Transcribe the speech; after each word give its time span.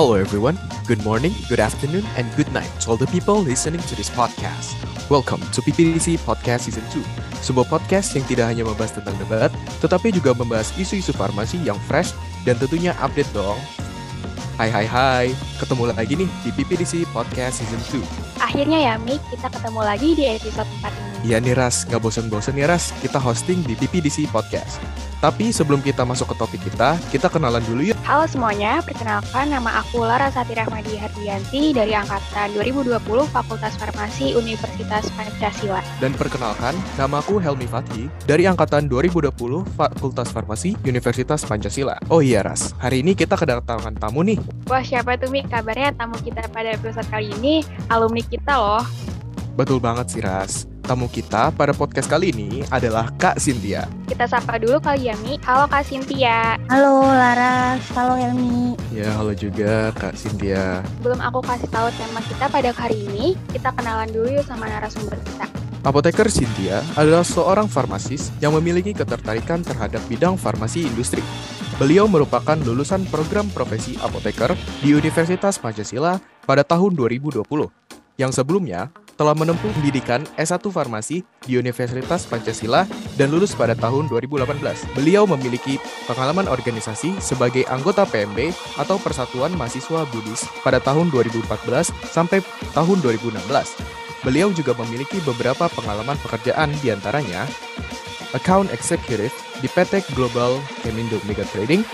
Hello, 0.00 0.16
everyone. 0.16 0.56
Good 0.88 1.04
morning, 1.04 1.36
good 1.52 1.60
afternoon, 1.60 2.08
and 2.16 2.24
good 2.32 2.48
night 2.56 2.72
to 2.80 2.88
all 2.88 2.96
the 2.96 3.04
people 3.12 3.36
listening 3.36 3.84
to 3.84 3.92
this 3.92 4.08
podcast. 4.08 4.72
Welcome 5.12 5.44
to 5.52 5.60
PPDC 5.60 6.24
Podcast 6.24 6.64
Season 6.72 6.80
2, 6.88 7.04
sebuah 7.44 7.68
podcast 7.68 8.16
yang 8.16 8.24
tidak 8.24 8.48
hanya 8.48 8.64
membahas 8.64 8.96
tentang 8.96 9.12
debat, 9.20 9.52
tetapi 9.84 10.08
juga 10.08 10.32
membahas 10.32 10.72
isu-isu 10.80 11.12
farmasi 11.12 11.60
yang 11.68 11.76
fresh 11.84 12.16
dan 12.48 12.56
tentunya 12.56 12.96
update 12.96 13.28
dong. 13.36 13.60
Hai 14.56 14.72
hai 14.72 14.88
hai, 14.88 15.26
ketemu 15.60 15.92
lagi 15.92 16.16
nih 16.16 16.30
di 16.48 16.50
PPDC 16.56 17.04
Podcast 17.12 17.60
Season 17.60 18.00
2. 18.00 18.40
Akhirnya 18.40 18.80
ya, 18.80 18.94
Mik, 18.96 19.20
kita 19.28 19.52
ketemu 19.52 19.84
lagi 19.84 20.16
di 20.16 20.24
episode 20.32 20.70
4 20.80 20.96
ini. 20.96 21.09
Iya 21.20 21.36
nih 21.36 21.52
Ras, 21.52 21.84
nggak 21.84 22.00
bosen-bosen 22.00 22.56
ya 22.56 22.64
Ras, 22.64 22.96
kita 23.04 23.20
hosting 23.20 23.60
di 23.68 23.76
PPDC 23.76 24.24
Podcast. 24.32 24.80
Tapi 25.20 25.52
sebelum 25.52 25.84
kita 25.84 26.00
masuk 26.00 26.32
ke 26.32 26.36
topik 26.40 26.64
kita, 26.64 26.96
kita 27.12 27.28
kenalan 27.28 27.60
dulu 27.68 27.92
yuk. 27.92 27.98
Halo 28.08 28.24
semuanya, 28.24 28.80
perkenalkan 28.80 29.52
nama 29.52 29.84
aku 29.84 30.00
Lara 30.00 30.32
Sati 30.32 30.56
Rahmadi 30.56 30.96
Hardianti 30.96 31.76
dari 31.76 31.92
Angkatan 31.92 32.56
2020 32.56 33.04
Fakultas 33.28 33.76
Farmasi 33.76 34.32
Universitas 34.32 35.12
Pancasila. 35.12 35.84
Dan 36.00 36.16
perkenalkan, 36.16 36.72
nama 36.96 37.20
aku 37.20 37.36
Helmi 37.36 37.68
Fathi 37.68 38.08
dari 38.24 38.48
Angkatan 38.48 38.88
2020 38.88 39.28
Fakultas 39.76 40.32
Farmasi 40.32 40.72
Universitas 40.88 41.44
Pancasila. 41.44 42.00
Oh 42.08 42.24
iya 42.24 42.40
Ras, 42.40 42.72
hari 42.80 43.04
ini 43.04 43.12
kita 43.12 43.36
kedatangan 43.36 43.92
tamu 44.00 44.24
nih. 44.24 44.40
Wah 44.72 44.80
siapa 44.80 45.20
tuh 45.20 45.28
Mik? 45.28 45.52
Kabarnya 45.52 45.92
tamu 46.00 46.16
kita 46.24 46.48
pada 46.48 46.72
episode 46.72 47.04
kali 47.12 47.28
ini 47.36 47.60
alumni 47.92 48.24
kita 48.24 48.56
loh. 48.56 48.84
Betul 49.52 49.84
banget 49.84 50.08
sih 50.08 50.24
Ras. 50.24 50.69
Tamu 50.90 51.06
kita 51.06 51.54
pada 51.54 51.70
podcast 51.70 52.10
kali 52.10 52.34
ini 52.34 52.66
adalah 52.66 53.14
Kak 53.14 53.38
Cynthia. 53.38 53.86
Kita 54.10 54.26
sapa 54.26 54.58
dulu 54.58 54.82
kali 54.82 55.06
ya 55.06 55.14
Mi. 55.22 55.38
Halo 55.46 55.70
Kak 55.70 55.86
Cynthia. 55.86 56.58
Halo 56.66 57.06
Laras, 57.06 57.78
halo 57.94 58.18
Helmi. 58.18 58.74
Ya, 58.90 59.06
halo 59.14 59.30
juga 59.30 59.94
Kak 59.94 60.18
Cynthia. 60.18 60.82
Belum 60.98 61.22
aku 61.22 61.46
kasih 61.46 61.70
tahu 61.70 61.94
tema 61.94 62.18
kita 62.26 62.50
pada 62.50 62.74
hari 62.74 63.06
ini, 63.06 63.38
kita 63.54 63.70
kenalan 63.70 64.10
dulu 64.10 64.34
yuk 64.34 64.42
sama 64.50 64.66
narasumber 64.66 65.14
kita. 65.30 65.46
Apoteker 65.86 66.26
Cynthia 66.26 66.82
adalah 66.98 67.22
seorang 67.22 67.70
farmasis 67.70 68.34
yang 68.42 68.50
memiliki 68.58 68.90
ketertarikan 68.90 69.62
terhadap 69.62 70.02
bidang 70.10 70.34
farmasi 70.34 70.90
industri. 70.90 71.22
Beliau 71.78 72.10
merupakan 72.10 72.58
lulusan 72.58 73.06
program 73.14 73.46
profesi 73.54 73.94
apoteker 74.02 74.58
di 74.82 74.90
Universitas 74.90 75.54
Pancasila 75.54 76.18
pada 76.42 76.66
tahun 76.66 76.98
2020, 76.98 77.46
yang 78.18 78.34
sebelumnya 78.34 78.90
telah 79.20 79.36
menempuh 79.36 79.68
pendidikan 79.76 80.24
S1 80.40 80.64
Farmasi 80.72 81.20
di 81.44 81.60
Universitas 81.60 82.24
Pancasila 82.24 82.88
dan 83.20 83.28
lulus 83.28 83.52
pada 83.52 83.76
tahun 83.76 84.08
2018. 84.08 84.96
Beliau 84.96 85.28
memiliki 85.28 85.76
pengalaman 86.08 86.48
organisasi 86.48 87.20
sebagai 87.20 87.68
anggota 87.68 88.08
PMB 88.08 88.56
atau 88.80 88.96
Persatuan 88.96 89.52
Mahasiswa 89.52 90.08
Buddhis 90.08 90.48
pada 90.64 90.80
tahun 90.80 91.12
2014 91.12 91.92
sampai 92.08 92.40
tahun 92.72 93.04
2016. 93.04 93.44
Beliau 94.24 94.48
juga 94.56 94.72
memiliki 94.80 95.20
beberapa 95.28 95.68
pengalaman 95.68 96.16
pekerjaan 96.24 96.72
di 96.80 96.88
antaranya 96.88 97.44
Account 98.32 98.72
Executive 98.72 99.32
di 99.60 99.68
PT 99.68 100.16
Global 100.16 100.56
Chemindo 100.80 101.20
Mega 101.28 101.44
Trading, 101.52 101.84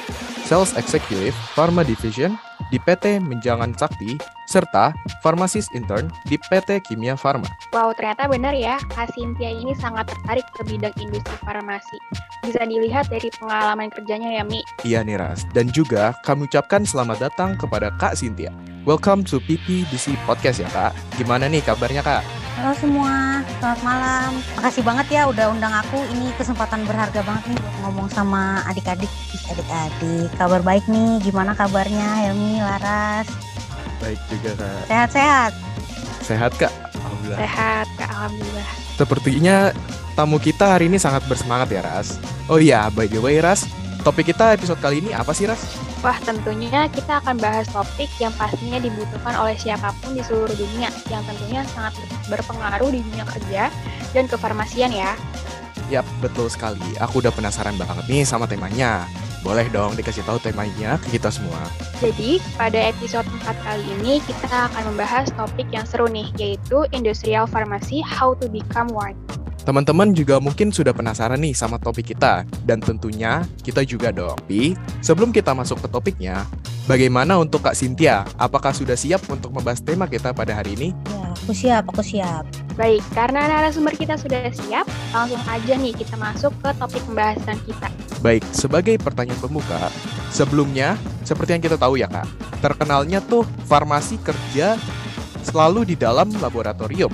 Sales 0.47 0.79
Executive 0.79 1.35
Pharma 1.59 1.83
Division 1.83 2.39
di 2.71 2.79
PT 2.83 3.23
Menjangan 3.23 3.75
Sakti, 3.79 4.19
serta 4.51 4.95
Farmasis 5.23 5.71
Intern 5.75 6.11
di 6.27 6.39
PT 6.39 6.83
Kimia 6.87 7.15
Farma. 7.15 7.47
Wow, 7.75 7.95
ternyata 7.95 8.27
benar 8.27 8.55
ya, 8.55 8.79
Kak 8.95 9.15
Cynthia 9.15 9.51
ini 9.51 9.75
sangat 9.79 10.11
tertarik 10.11 10.47
ke 10.55 10.63
bidang 10.67 10.95
industri 10.99 11.37
farmasi. 11.43 11.99
Bisa 12.47 12.63
dilihat 12.67 13.11
dari 13.11 13.31
pengalaman 13.39 13.91
kerjanya 13.91 14.31
ya, 14.31 14.43
Mi. 14.47 14.63
Iya 14.87 15.03
nih 15.03 15.19
Ras, 15.19 15.47
dan 15.55 15.71
juga 15.71 16.15
kami 16.23 16.47
ucapkan 16.47 16.87
selamat 16.87 17.31
datang 17.31 17.59
kepada 17.59 17.91
Kak 17.99 18.19
Cynthia. 18.19 18.55
Welcome 18.87 19.27
to 19.27 19.43
PPDC 19.43 20.15
Podcast 20.27 20.63
ya 20.63 20.71
Kak. 20.71 20.95
Gimana 21.19 21.51
nih 21.51 21.63
kabarnya 21.67 22.07
Kak? 22.07 22.46
Halo 22.57 22.73
semua, 22.73 23.45
selamat 23.61 23.81
malam. 23.85 24.31
Makasih 24.57 24.81
banget 24.81 25.07
ya 25.13 25.29
udah 25.29 25.53
undang 25.53 25.77
aku. 25.77 26.01
Ini 26.09 26.33
kesempatan 26.41 26.89
berharga 26.89 27.21
banget 27.21 27.53
nih 27.53 27.59
buat 27.61 27.77
ngomong 27.85 28.09
sama 28.09 28.65
adik-adik. 28.65 29.13
Adik-adik, 29.53 30.33
kabar 30.41 30.65
baik 30.65 30.89
nih. 30.89 31.21
Gimana 31.21 31.53
kabarnya 31.53 32.25
Helmi, 32.25 32.65
Laras? 32.65 33.29
Baik 34.01 34.17
juga 34.33 34.57
Kak. 34.57 34.89
Sehat-sehat? 34.89 35.53
Sehat 36.25 36.53
Kak? 36.57 36.73
Alhamdulillah. 36.97 37.39
Sehat, 37.45 37.87
Kak. 38.01 38.09
Alhamdulillah. 38.09 38.69
Sepertinya 38.97 39.57
tamu 40.17 40.41
kita 40.41 40.81
hari 40.81 40.89
ini 40.89 40.97
sangat 40.97 41.29
bersemangat 41.29 41.69
ya 41.69 41.85
Ras. 41.85 42.17
Oh 42.49 42.57
iya, 42.57 42.89
by 42.89 43.05
the 43.05 43.21
way 43.21 43.37
Ras, 43.37 43.69
topik 44.01 44.33
kita 44.33 44.57
episode 44.57 44.81
kali 44.81 45.05
ini 45.05 45.13
apa 45.13 45.37
sih 45.37 45.45
Ras? 45.45 45.61
Wah, 46.07 46.23
tentunya 46.23 46.87
kita 46.87 47.19
akan 47.19 47.35
bahas 47.43 47.67
topik 47.75 48.07
yang 48.23 48.31
pastinya 48.39 48.79
dibutuhkan 48.79 49.35
oleh 49.43 49.59
siapa 49.59 49.91
pun 49.99 50.15
di 50.15 50.23
seluruh 50.23 50.55
dunia, 50.55 50.87
yang 51.11 51.27
tentunya 51.27 51.67
sangat 51.75 51.99
berpengaruh 52.31 52.95
di 52.95 53.03
dunia 53.03 53.27
kerja 53.27 53.75
dan 54.15 54.31
kefarmasian 54.31 54.95
ya. 54.95 55.19
Yap, 55.91 56.07
betul 56.23 56.47
sekali. 56.47 56.95
Aku 57.03 57.19
udah 57.19 57.35
penasaran 57.35 57.75
banget 57.75 58.07
nih 58.07 58.23
sama 58.23 58.47
temanya. 58.47 59.03
Boleh 59.43 59.67
dong 59.67 59.99
dikasih 59.99 60.23
tahu 60.23 60.39
temanya 60.39 60.95
ke 61.03 61.19
kita 61.19 61.27
semua. 61.27 61.59
Jadi, 61.99 62.39
pada 62.55 62.79
episode 62.87 63.27
4 63.43 63.67
kali 63.67 63.83
ini 63.99 64.23
kita 64.31 64.47
akan 64.71 64.95
membahas 64.95 65.27
topik 65.35 65.67
yang 65.75 65.91
seru 65.91 66.07
nih, 66.07 66.31
yaitu 66.39 66.87
Industrial 66.95 67.51
Pharmacy 67.51 67.99
How 67.99 68.39
to 68.39 68.47
Become 68.47 68.95
One. 68.95 69.19
Teman-teman 69.67 70.15
juga 70.15 70.39
mungkin 70.39 70.71
sudah 70.71 70.95
penasaran 70.95 71.43
nih 71.43 71.51
sama 71.51 71.83
topik 71.83 72.15
kita, 72.15 72.47
dan 72.63 72.79
tentunya 72.79 73.43
kita 73.67 73.83
juga 73.83 74.15
dong. 74.15 74.39
Tapi, 74.39 74.79
sebelum 75.03 75.35
kita 75.35 75.59
masuk 75.59 75.83
ke 75.83 75.89
topiknya, 75.91 76.47
bagaimana 76.87 77.35
untuk 77.35 77.67
Kak 77.67 77.75
Cynthia? 77.75 78.23
Apakah 78.39 78.71
sudah 78.71 78.95
siap 78.95 79.27
untuk 79.27 79.51
membahas 79.51 79.83
tema 79.83 80.07
kita 80.07 80.31
pada 80.31 80.55
hari 80.55 80.79
ini? 80.79 80.89
Ya, 81.11 81.35
aku 81.35 81.51
siap, 81.51 81.83
aku 81.91 81.99
siap. 81.99 82.47
Baik, 82.79 83.03
karena 83.11 83.51
narasumber 83.51 83.99
kita 83.99 84.15
sudah 84.15 84.47
siap, 84.55 84.87
langsung 85.11 85.43
aja 85.51 85.75
nih 85.75 85.99
kita 85.99 86.15
masuk 86.15 86.55
ke 86.63 86.71
topik 86.79 87.03
pembahasan 87.03 87.59
kita. 87.67 87.91
Baik, 88.23 88.47
sebagai 88.55 88.95
pertanyaan 89.03 89.43
pembuka, 89.43 89.91
sebelumnya, 90.31 90.95
seperti 91.27 91.59
yang 91.59 91.63
kita 91.67 91.75
tahu 91.75 91.99
ya 91.99 92.07
Kak, 92.07 92.31
terkenalnya 92.63 93.19
tuh 93.19 93.43
farmasi 93.67 94.15
kerja 94.23 94.79
selalu 95.43 95.91
di 95.91 95.99
dalam 95.99 96.31
laboratorium. 96.39 97.11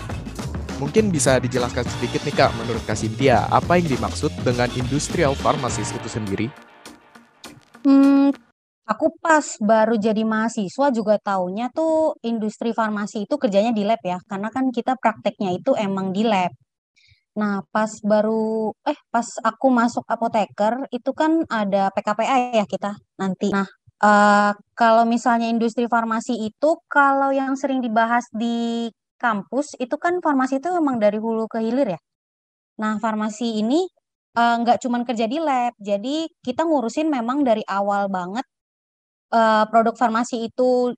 Mungkin 0.82 1.14
bisa 1.14 1.38
dijelaskan 1.38 1.86
sedikit 1.86 2.26
nih 2.26 2.34
Kak, 2.34 2.50
menurut 2.58 2.82
Kak 2.82 2.98
Cynthia, 2.98 3.46
apa 3.54 3.78
yang 3.78 3.86
dimaksud 3.86 4.34
dengan 4.42 4.66
industrial 4.74 5.38
pharmacist 5.38 5.94
itu 5.94 6.10
sendiri? 6.10 6.50
Hmm, 7.86 8.34
aku 8.82 9.14
pas 9.22 9.46
baru 9.62 9.94
jadi 9.94 10.26
mahasiswa 10.26 10.90
juga 10.90 11.22
taunya 11.22 11.70
tuh 11.70 12.18
industri 12.26 12.74
farmasi 12.74 13.30
itu 13.30 13.34
kerjanya 13.38 13.70
di 13.70 13.86
lab 13.86 14.02
ya, 14.02 14.18
karena 14.26 14.50
kan 14.50 14.74
kita 14.74 14.98
prakteknya 14.98 15.54
itu 15.54 15.70
emang 15.78 16.10
di 16.10 16.26
lab. 16.26 16.50
Nah, 17.38 17.62
pas 17.70 18.02
baru, 18.02 18.74
eh 18.82 18.98
pas 19.06 19.38
aku 19.38 19.70
masuk 19.70 20.02
apoteker 20.10 20.90
itu 20.90 21.14
kan 21.14 21.46
ada 21.46 21.94
PKPA 21.94 22.58
ya 22.58 22.66
kita 22.66 22.98
nanti. 23.22 23.54
Nah, 23.54 23.70
eh, 24.02 24.52
kalau 24.74 25.06
misalnya 25.06 25.46
industri 25.46 25.86
farmasi 25.86 26.42
itu 26.42 26.74
kalau 26.90 27.30
yang 27.30 27.54
sering 27.54 27.78
dibahas 27.78 28.26
di 28.34 28.90
kampus 29.22 29.78
itu 29.84 29.96
kan 30.04 30.18
farmasi 30.24 30.58
itu 30.60 30.68
emang 30.74 30.96
dari 31.04 31.18
hulu 31.22 31.46
ke 31.52 31.58
hilir 31.64 31.88
ya. 31.96 32.00
Nah, 32.82 32.98
farmasi 33.04 33.60
ini 33.62 33.80
eh, 34.38 34.56
nggak 34.62 34.78
cuman 34.84 35.02
kerja 35.08 35.26
di 35.32 35.38
lab, 35.42 35.72
jadi 35.80 36.28
kita 36.46 36.62
ngurusin 36.68 37.08
memang 37.12 37.44
dari 37.48 37.62
awal 37.68 38.08
banget 38.12 38.44
eh, 39.34 39.64
produk 39.70 39.94
farmasi 39.98 40.36
itu 40.48 40.92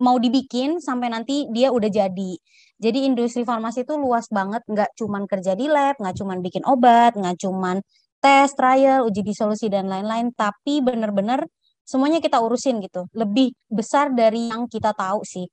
mau 0.00 0.16
dibikin 0.18 0.80
sampai 0.80 1.08
nanti 1.12 1.46
dia 1.52 1.68
udah 1.72 1.90
jadi. 1.92 2.32
Jadi 2.80 2.98
industri 3.08 3.44
farmasi 3.44 3.84
itu 3.86 3.94
luas 4.00 4.26
banget, 4.32 4.62
nggak 4.68 4.96
cuman 4.98 5.24
kerja 5.28 5.52
di 5.58 5.68
lab, 5.68 5.96
nggak 6.00 6.16
cuman 6.20 6.38
bikin 6.46 6.64
obat, 6.64 7.12
nggak 7.20 7.36
cuman 7.44 7.84
tes, 8.24 8.52
trial, 8.56 9.04
uji 9.08 9.20
disolusi 9.24 9.68
dan 9.72 9.88
lain-lain, 9.92 10.32
tapi 10.36 10.80
bener-bener 10.84 11.44
semuanya 11.84 12.20
kita 12.24 12.40
urusin 12.40 12.80
gitu. 12.84 13.08
Lebih 13.16 13.52
besar 13.68 14.12
dari 14.16 14.48
yang 14.52 14.68
kita 14.68 14.92
tahu 14.96 15.20
sih. 15.24 15.46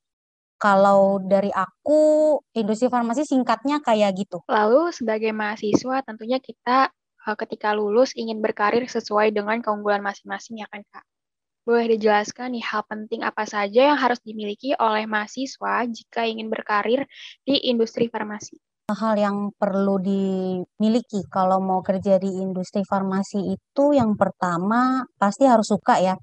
Kalau 0.57 1.21
dari 1.21 1.54
aku, 1.54 2.38
industri 2.57 2.89
farmasi 2.89 3.30
singkatnya 3.30 3.77
kayak 3.86 4.18
gitu. 4.18 4.42
Lalu 4.50 4.89
sebagai 4.89 5.30
mahasiswa 5.30 6.01
tentunya 6.01 6.42
kita 6.42 6.89
eh, 7.30 7.38
ketika 7.38 7.77
lulus 7.77 8.18
ingin 8.18 8.42
berkarir 8.42 8.89
sesuai 8.89 9.30
dengan 9.30 9.62
keunggulan 9.62 10.01
masing-masing 10.01 10.65
ya 10.65 10.68
kan 10.69 10.81
Kak. 10.89 11.06
Boleh 11.68 11.94
dijelaskan 11.94 12.56
nih 12.56 12.63
hal 12.63 12.88
penting 12.88 13.21
apa 13.27 13.44
saja 13.44 13.92
yang 13.92 14.00
harus 14.00 14.18
dimiliki 14.24 14.71
oleh 14.80 15.04
mahasiswa 15.04 15.83
jika 15.86 16.24
ingin 16.24 16.48
berkarir 16.48 17.04
di 17.44 17.59
industri 17.69 18.07
farmasi? 18.07 18.56
Hal 18.88 19.19
yang 19.19 19.51
perlu 19.51 20.00
dimiliki 20.00 21.27
kalau 21.27 21.59
mau 21.59 21.83
kerja 21.83 22.24
di 22.24 22.39
industri 22.39 22.88
farmasi 22.88 23.51
itu 23.51 23.86
yang 23.92 24.15
pertama 24.15 25.04
pasti 25.19 25.44
harus 25.44 25.68
suka 25.68 26.00
ya 26.00 26.15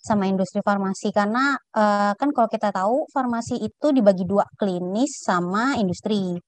sama 0.00 0.24
industri 0.26 0.60
farmasi 0.64 1.12
karena 1.12 1.54
eh, 1.76 2.12
kan 2.16 2.28
kalau 2.32 2.48
kita 2.48 2.72
tahu 2.72 3.06
farmasi 3.12 3.60
itu 3.60 3.86
dibagi 3.92 4.24
dua 4.24 4.44
klinis 4.56 5.20
sama 5.22 5.76
industri. 5.76 6.40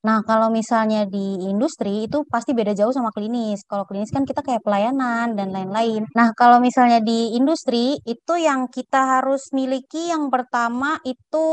Nah, 0.00 0.24
kalau 0.24 0.48
misalnya 0.48 1.04
di 1.04 1.44
industri 1.44 2.08
itu 2.08 2.24
pasti 2.24 2.56
beda 2.56 2.72
jauh 2.72 2.88
sama 2.88 3.12
klinis. 3.12 3.60
Kalau 3.68 3.84
klinis 3.84 4.08
kan 4.08 4.24
kita 4.24 4.40
kayak 4.40 4.64
pelayanan 4.64 5.36
dan 5.36 5.52
lain-lain. 5.52 6.08
Nah, 6.16 6.32
kalau 6.32 6.56
misalnya 6.56 7.04
di 7.04 7.36
industri 7.36 8.00
itu 8.08 8.34
yang 8.40 8.72
kita 8.72 9.20
harus 9.20 9.52
miliki 9.52 10.08
yang 10.08 10.32
pertama 10.32 10.96
itu 11.04 11.46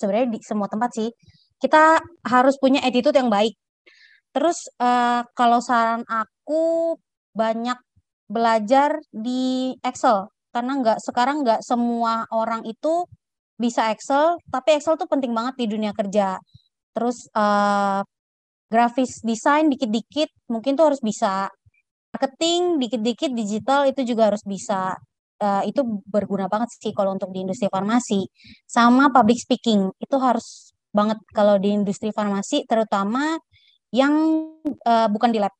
sebenarnya 0.00 0.28
di 0.32 0.38
semua 0.40 0.68
tempat 0.72 0.90
sih. 0.96 1.08
Kita 1.60 2.00
harus 2.24 2.56
punya 2.56 2.80
attitude 2.80 3.16
yang 3.20 3.28
baik. 3.28 3.52
Terus 4.32 4.68
uh, 4.80 5.24
kalau 5.36 5.60
saran 5.64 6.04
aku 6.08 6.96
banyak 7.36 7.76
belajar 8.26 8.98
di 9.10 9.74
Excel. 9.82 10.28
Karena 10.50 10.72
nggak 10.80 10.98
sekarang 11.02 11.44
nggak 11.44 11.60
semua 11.62 12.26
orang 12.32 12.64
itu 12.66 13.06
bisa 13.56 13.88
Excel, 13.92 14.36
tapi 14.52 14.76
Excel 14.76 15.00
tuh 15.00 15.08
penting 15.08 15.32
banget 15.32 15.56
di 15.56 15.66
dunia 15.68 15.92
kerja. 15.96 16.36
Terus 16.92 17.28
uh, 17.32 18.00
grafis 18.68 19.22
desain 19.22 19.68
dikit-dikit 19.68 20.28
mungkin 20.52 20.76
tuh 20.76 20.92
harus 20.92 21.00
bisa. 21.00 21.48
Marketing 22.12 22.80
dikit-dikit 22.80 23.30
digital 23.32 23.88
itu 23.88 24.04
juga 24.04 24.32
harus 24.32 24.42
bisa. 24.44 24.96
Uh, 25.36 25.60
itu 25.68 25.84
berguna 26.08 26.48
banget 26.48 26.72
sih 26.80 26.96
kalau 26.96 27.12
untuk 27.12 27.28
di 27.32 27.44
industri 27.44 27.68
farmasi. 27.68 28.24
Sama 28.64 29.12
public 29.12 29.36
speaking 29.36 29.92
itu 30.00 30.16
harus 30.16 30.72
banget 30.96 31.20
kalau 31.36 31.60
di 31.60 31.76
industri 31.76 32.08
farmasi 32.08 32.64
terutama 32.64 33.36
yang 33.92 34.16
uh, 34.88 35.08
bukan 35.12 35.28
di 35.28 35.38
lab 35.44 35.52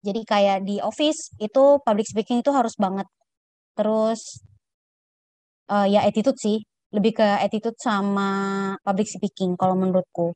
jadi 0.00 0.20
kayak 0.24 0.58
di 0.68 0.80
office 0.80 1.32
itu 1.40 1.62
public 1.84 2.06
speaking 2.08 2.40
itu 2.40 2.50
harus 2.52 2.74
banget 2.76 3.06
terus 3.76 4.40
uh, 5.72 5.86
ya 5.88 6.04
attitude 6.04 6.36
sih 6.40 6.58
lebih 6.90 7.12
ke 7.22 7.28
attitude 7.44 7.78
sama 7.78 8.28
public 8.82 9.06
speaking 9.06 9.54
kalau 9.54 9.78
menurutku 9.78 10.34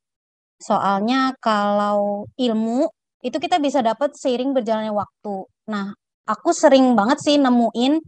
Soalnya 0.65 1.35
kalau 1.43 2.25
ilmu 2.39 2.89
itu 3.25 3.37
kita 3.41 3.61
bisa 3.61 3.81
dapat 3.85 4.17
seiring 4.17 4.57
berjalannya 4.57 4.93
waktu. 4.97 5.49
Nah, 5.69 5.93
aku 6.29 6.51
sering 6.57 6.97
banget 6.97 7.19
sih 7.25 7.37
nemuin 7.41 8.01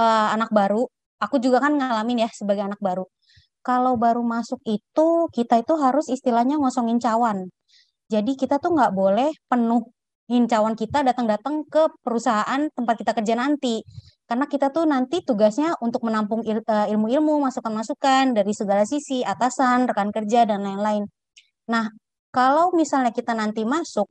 uh, 0.00 0.28
anak 0.36 0.48
baru. 0.52 0.84
Aku 1.20 1.36
juga 1.42 1.60
kan 1.60 1.76
ngalamin 1.76 2.24
ya 2.24 2.30
sebagai 2.32 2.64
anak 2.64 2.80
baru. 2.80 3.04
Kalau 3.60 4.00
baru 4.00 4.24
masuk 4.24 4.60
itu 4.64 5.28
kita 5.36 5.60
itu 5.60 5.74
harus 5.76 6.08
istilahnya 6.08 6.56
ngosongin 6.56 6.96
cawan. 6.96 7.48
Jadi 8.08 8.32
kita 8.40 8.56
tuh 8.56 8.72
nggak 8.76 8.92
boleh 8.96 9.30
penuh 9.50 9.84
cawan 10.46 10.78
kita 10.78 11.02
datang-datang 11.02 11.66
ke 11.66 11.90
perusahaan 12.06 12.70
tempat 12.70 12.94
kita 13.02 13.12
kerja 13.18 13.34
nanti. 13.34 13.82
Karena 14.30 14.46
kita 14.46 14.70
tuh 14.70 14.86
nanti 14.86 15.26
tugasnya 15.26 15.74
untuk 15.82 16.06
menampung 16.06 16.46
uh, 16.46 16.86
ilmu-ilmu, 16.86 17.42
masukan-masukan 17.42 18.38
dari 18.38 18.54
segala 18.54 18.86
sisi, 18.86 19.26
atasan, 19.26 19.90
rekan 19.90 20.14
kerja, 20.14 20.46
dan 20.46 20.62
lain-lain. 20.62 21.02
Nah, 21.66 21.90
kalau 22.30 22.70
misalnya 22.70 23.10
kita 23.10 23.34
nanti 23.34 23.66
masuk, 23.66 24.06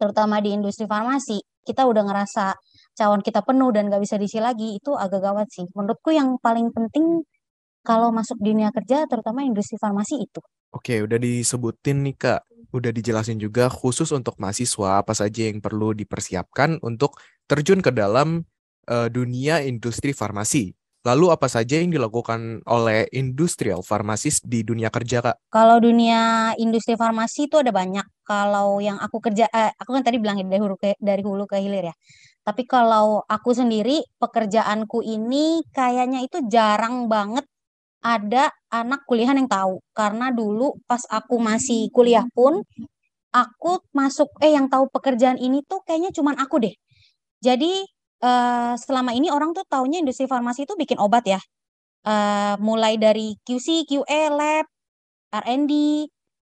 terutama 0.00 0.40
di 0.40 0.56
industri 0.56 0.88
farmasi, 0.88 1.44
kita 1.60 1.84
udah 1.84 2.08
ngerasa 2.08 2.56
cawan 2.96 3.20
kita 3.20 3.44
penuh 3.44 3.68
dan 3.68 3.92
gak 3.92 4.00
bisa 4.00 4.16
diisi 4.16 4.40
lagi, 4.40 4.80
itu 4.80 4.96
agak 4.96 5.20
gawat 5.20 5.52
sih. 5.52 5.68
Menurutku 5.76 6.16
yang 6.16 6.40
paling 6.40 6.72
penting 6.72 7.28
kalau 7.84 8.08
masuk 8.16 8.40
dunia 8.40 8.72
kerja, 8.72 9.04
terutama 9.04 9.44
industri 9.44 9.76
farmasi 9.76 10.24
itu. 10.24 10.40
Oke, 10.72 11.04
udah 11.04 11.20
disebutin 11.20 12.00
nih 12.00 12.16
Kak. 12.16 12.40
Udah 12.74 12.90
dijelasin 12.90 13.38
juga 13.38 13.70
khusus 13.70 14.10
untuk 14.10 14.34
mahasiswa 14.42 14.98
apa 14.98 15.14
saja 15.14 15.46
yang 15.46 15.62
perlu 15.62 15.94
dipersiapkan 15.94 16.82
untuk 16.82 17.22
terjun 17.46 17.78
ke 17.78 17.94
dalam 17.94 18.42
uh, 18.90 19.06
dunia 19.06 19.62
industri 19.62 20.10
farmasi. 20.10 20.74
Lalu 21.04 21.36
apa 21.36 21.52
saja 21.52 21.78
yang 21.78 21.92
dilakukan 21.92 22.64
oleh 22.64 23.04
industrial 23.12 23.84
farmasis 23.84 24.40
di 24.40 24.64
dunia 24.64 24.88
kerja, 24.88 25.20
Kak? 25.20 25.52
Kalau 25.52 25.76
dunia 25.76 26.50
industri 26.56 26.96
farmasi 26.96 27.46
itu 27.46 27.60
ada 27.60 27.68
banyak. 27.68 28.08
Kalau 28.24 28.80
yang 28.80 28.96
aku 28.96 29.20
kerja, 29.20 29.44
eh, 29.52 29.68
aku 29.76 29.92
kan 29.92 30.00
tadi 30.00 30.16
bilang 30.16 30.40
dari 30.40 30.64
hulu 30.64 30.80
ke, 30.80 30.96
dari 30.96 31.20
hulu 31.20 31.44
ke 31.44 31.60
hilir 31.60 31.92
ya. 31.92 31.94
Tapi 32.40 32.64
kalau 32.64 33.20
aku 33.20 33.52
sendiri, 33.52 34.00
pekerjaanku 34.16 35.04
ini 35.04 35.60
kayaknya 35.76 36.24
itu 36.24 36.40
jarang 36.48 37.04
banget 37.04 37.44
ada 38.04 38.52
anak 38.68 39.08
kuliahan 39.08 39.40
yang 39.40 39.48
tahu. 39.48 39.80
Karena 39.96 40.28
dulu 40.28 40.76
pas 40.84 41.00
aku 41.08 41.40
masih 41.40 41.88
kuliah 41.88 42.28
pun, 42.36 42.60
aku 43.32 43.80
masuk, 43.96 44.28
eh 44.44 44.52
yang 44.52 44.68
tahu 44.68 44.92
pekerjaan 44.92 45.40
ini 45.40 45.64
tuh 45.64 45.80
kayaknya 45.88 46.12
cuman 46.12 46.36
aku 46.36 46.60
deh. 46.60 46.74
Jadi 47.40 47.80
uh, 48.20 48.76
selama 48.76 49.16
ini 49.16 49.32
orang 49.32 49.56
tuh 49.56 49.64
taunya 49.64 50.04
industri 50.04 50.28
farmasi 50.28 50.68
itu 50.68 50.76
bikin 50.76 51.00
obat 51.00 51.24
ya. 51.24 51.40
Uh, 52.04 52.60
mulai 52.60 53.00
dari 53.00 53.40
QC, 53.48 53.88
QA, 53.88 54.28
lab, 54.28 54.68
R&D, 55.32 55.72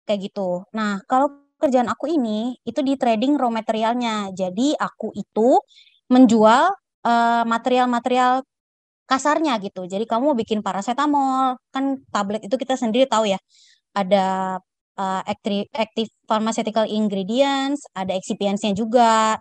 kayak 0.07 0.19
gitu. 0.31 0.63
Nah, 0.71 1.03
kalau 1.05 1.51
kerjaan 1.59 1.91
aku 1.91 2.09
ini 2.09 2.57
itu 2.65 2.79
di 2.81 2.95
trading 2.95 3.35
raw 3.35 3.51
materialnya. 3.51 4.31
Jadi 4.33 4.73
aku 4.79 5.11
itu 5.13 5.59
menjual 6.07 6.71
uh, 7.05 7.43
material-material 7.45 8.41
kasarnya 9.11 9.59
gitu. 9.59 9.83
Jadi 9.83 10.07
kamu 10.07 10.31
mau 10.31 10.37
bikin 10.37 10.63
paracetamol, 10.63 11.59
kan 11.75 11.99
tablet 12.15 12.47
itu 12.47 12.55
kita 12.55 12.79
sendiri 12.79 13.03
tahu 13.11 13.27
ya. 13.27 13.39
Ada 13.91 14.57
uh, 14.95 15.21
active, 15.27 15.67
active 15.75 16.09
pharmaceutical 16.29 16.87
ingredients, 16.87 17.83
ada 17.91 18.15
excipients-nya 18.15 18.71
juga. 18.71 19.35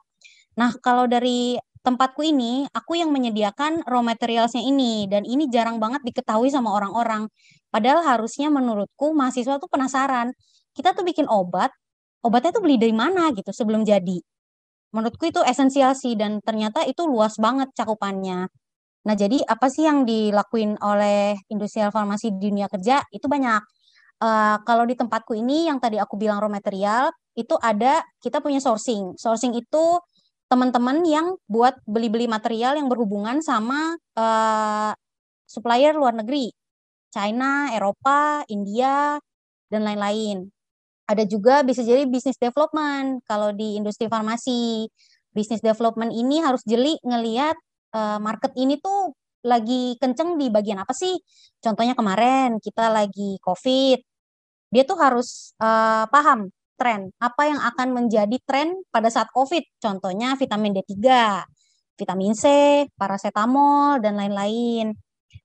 Nah, 0.59 0.71
kalau 0.83 1.07
dari 1.07 1.55
tempatku 1.81 2.21
ini 2.27 2.69
aku 2.77 3.01
yang 3.01 3.09
menyediakan 3.15 3.87
raw 3.89 4.03
materialsnya 4.05 4.61
ini 4.61 5.09
dan 5.09 5.25
ini 5.25 5.49
jarang 5.49 5.79
banget 5.79 6.03
diketahui 6.05 6.51
sama 6.51 6.75
orang-orang. 6.75 7.31
Padahal 7.71 8.03
harusnya 8.03 8.51
menurutku 8.51 9.15
mahasiswa 9.15 9.57
tuh 9.63 9.71
penasaran. 9.71 10.35
Kita 10.75 10.93
tuh 10.93 11.07
bikin 11.07 11.31
obat, 11.31 11.71
obatnya 12.27 12.51
tuh 12.59 12.63
beli 12.67 12.77
dari 12.77 12.95
mana 12.95 13.31
gitu 13.31 13.51
sebelum 13.55 13.87
jadi. 13.87 14.19
Menurutku 14.91 15.31
itu 15.31 15.39
esensial 15.47 15.95
sih 15.95 16.19
dan 16.19 16.43
ternyata 16.43 16.83
itu 16.83 17.07
luas 17.07 17.39
banget 17.39 17.71
cakupannya. 17.79 18.51
Nah, 19.01 19.15
jadi 19.17 19.41
apa 19.49 19.73
sih 19.73 19.89
yang 19.89 20.05
dilakuin 20.05 20.77
oleh 20.81 21.37
industrial 21.49 21.89
farmasi 21.89 22.37
di 22.37 22.53
dunia 22.53 22.69
kerja? 22.69 23.01
Itu 23.09 23.27
banyak. 23.33 23.63
Uh, 24.21 24.61
kalau 24.69 24.85
di 24.85 24.93
tempatku 24.93 25.33
ini 25.33 25.73
yang 25.73 25.81
tadi 25.81 25.97
aku 25.97 26.21
bilang 26.21 26.37
raw 26.45 26.53
material, 26.53 27.09
itu 27.33 27.57
ada 27.65 28.05
kita 28.21 28.45
punya 28.45 28.61
sourcing. 28.61 29.17
Sourcing 29.17 29.57
itu 29.57 29.85
teman-teman 30.53 31.01
yang 31.09 31.39
buat 31.49 31.79
beli-beli 31.89 32.29
material 32.29 32.77
yang 32.77 32.91
berhubungan 32.93 33.41
sama 33.41 33.97
uh, 34.19 34.93
supplier 35.49 35.97
luar 35.97 36.13
negeri, 36.13 36.53
China, 37.09 37.73
Eropa, 37.73 38.45
India, 38.53 39.17
dan 39.73 39.87
lain-lain. 39.87 40.51
Ada 41.09 41.25
juga 41.27 41.63
bisa 41.65 41.81
jadi 41.83 42.07
bisnis 42.07 42.37
development 42.37 43.25
kalau 43.27 43.51
di 43.51 43.81
industri 43.81 44.07
farmasi. 44.07 44.87
Bisnis 45.31 45.63
development 45.63 46.11
ini 46.11 46.43
harus 46.43 46.63
jeli 46.67 46.99
ngeliat 47.07 47.55
market 47.95 48.55
ini 48.55 48.79
tuh 48.79 49.13
lagi 49.45 49.97
kenceng 49.99 50.37
di 50.37 50.53
bagian 50.53 50.79
apa 50.81 50.93
sih? 50.93 51.17
Contohnya 51.59 51.97
kemarin 51.97 52.61
kita 52.61 52.93
lagi 52.93 53.41
COVID, 53.41 53.99
dia 54.71 54.83
tuh 54.87 54.99
harus 55.01 55.53
uh, 55.59 56.07
paham 56.09 56.49
tren. 56.79 57.13
Apa 57.21 57.51
yang 57.51 57.61
akan 57.61 57.89
menjadi 57.93 58.37
tren 58.47 58.81
pada 58.89 59.13
saat 59.13 59.29
COVID? 59.35 59.83
Contohnya 59.83 60.39
vitamin 60.39 60.73
D3, 60.73 60.97
vitamin 61.99 62.33
C, 62.33 62.45
paracetamol, 62.97 64.01
dan 64.01 64.17
lain-lain. 64.17 64.97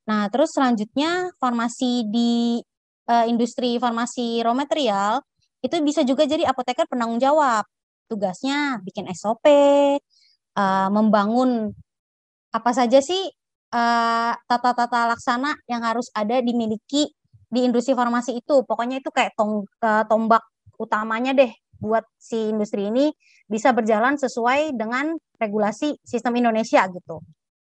Nah, 0.07 0.29
terus 0.31 0.53
selanjutnya 0.55 1.33
farmasi 1.41 2.07
di 2.07 2.61
uh, 3.09 3.25
industri 3.27 3.81
farmasi 3.81 4.45
raw 4.45 4.53
material 4.53 5.19
itu 5.65 5.75
bisa 5.81 6.05
juga 6.05 6.29
jadi 6.29 6.45
apoteker 6.45 6.85
penanggung 6.85 7.17
jawab. 7.17 7.65
Tugasnya 8.05 8.79
bikin 8.85 9.09
SOP, 9.17 9.41
uh, 9.49 9.97
eh, 10.61 10.89
membangun 10.93 11.73
apa 12.55 12.71
saja 12.71 13.03
sih 13.03 13.27
eh, 13.75 14.33
tata-tata 14.47 14.99
uh, 15.03 15.07
laksana 15.11 15.51
yang 15.67 15.83
harus 15.83 16.07
ada 16.15 16.39
dimiliki 16.39 17.11
di 17.51 17.59
industri 17.67 17.91
farmasi 17.91 18.39
itu. 18.39 18.63
Pokoknya 18.63 19.03
itu 19.03 19.11
kayak 19.11 19.35
tong, 19.35 19.67
uh, 19.83 20.03
tombak 20.07 20.43
utamanya 20.79 21.35
deh 21.35 21.51
buat 21.83 22.07
si 22.15 22.55
industri 22.55 22.87
ini 22.87 23.11
bisa 23.51 23.75
berjalan 23.75 24.15
sesuai 24.15 24.73
dengan 24.73 25.15
regulasi 25.37 25.99
sistem 26.01 26.39
Indonesia 26.39 26.87
gitu. 26.87 27.19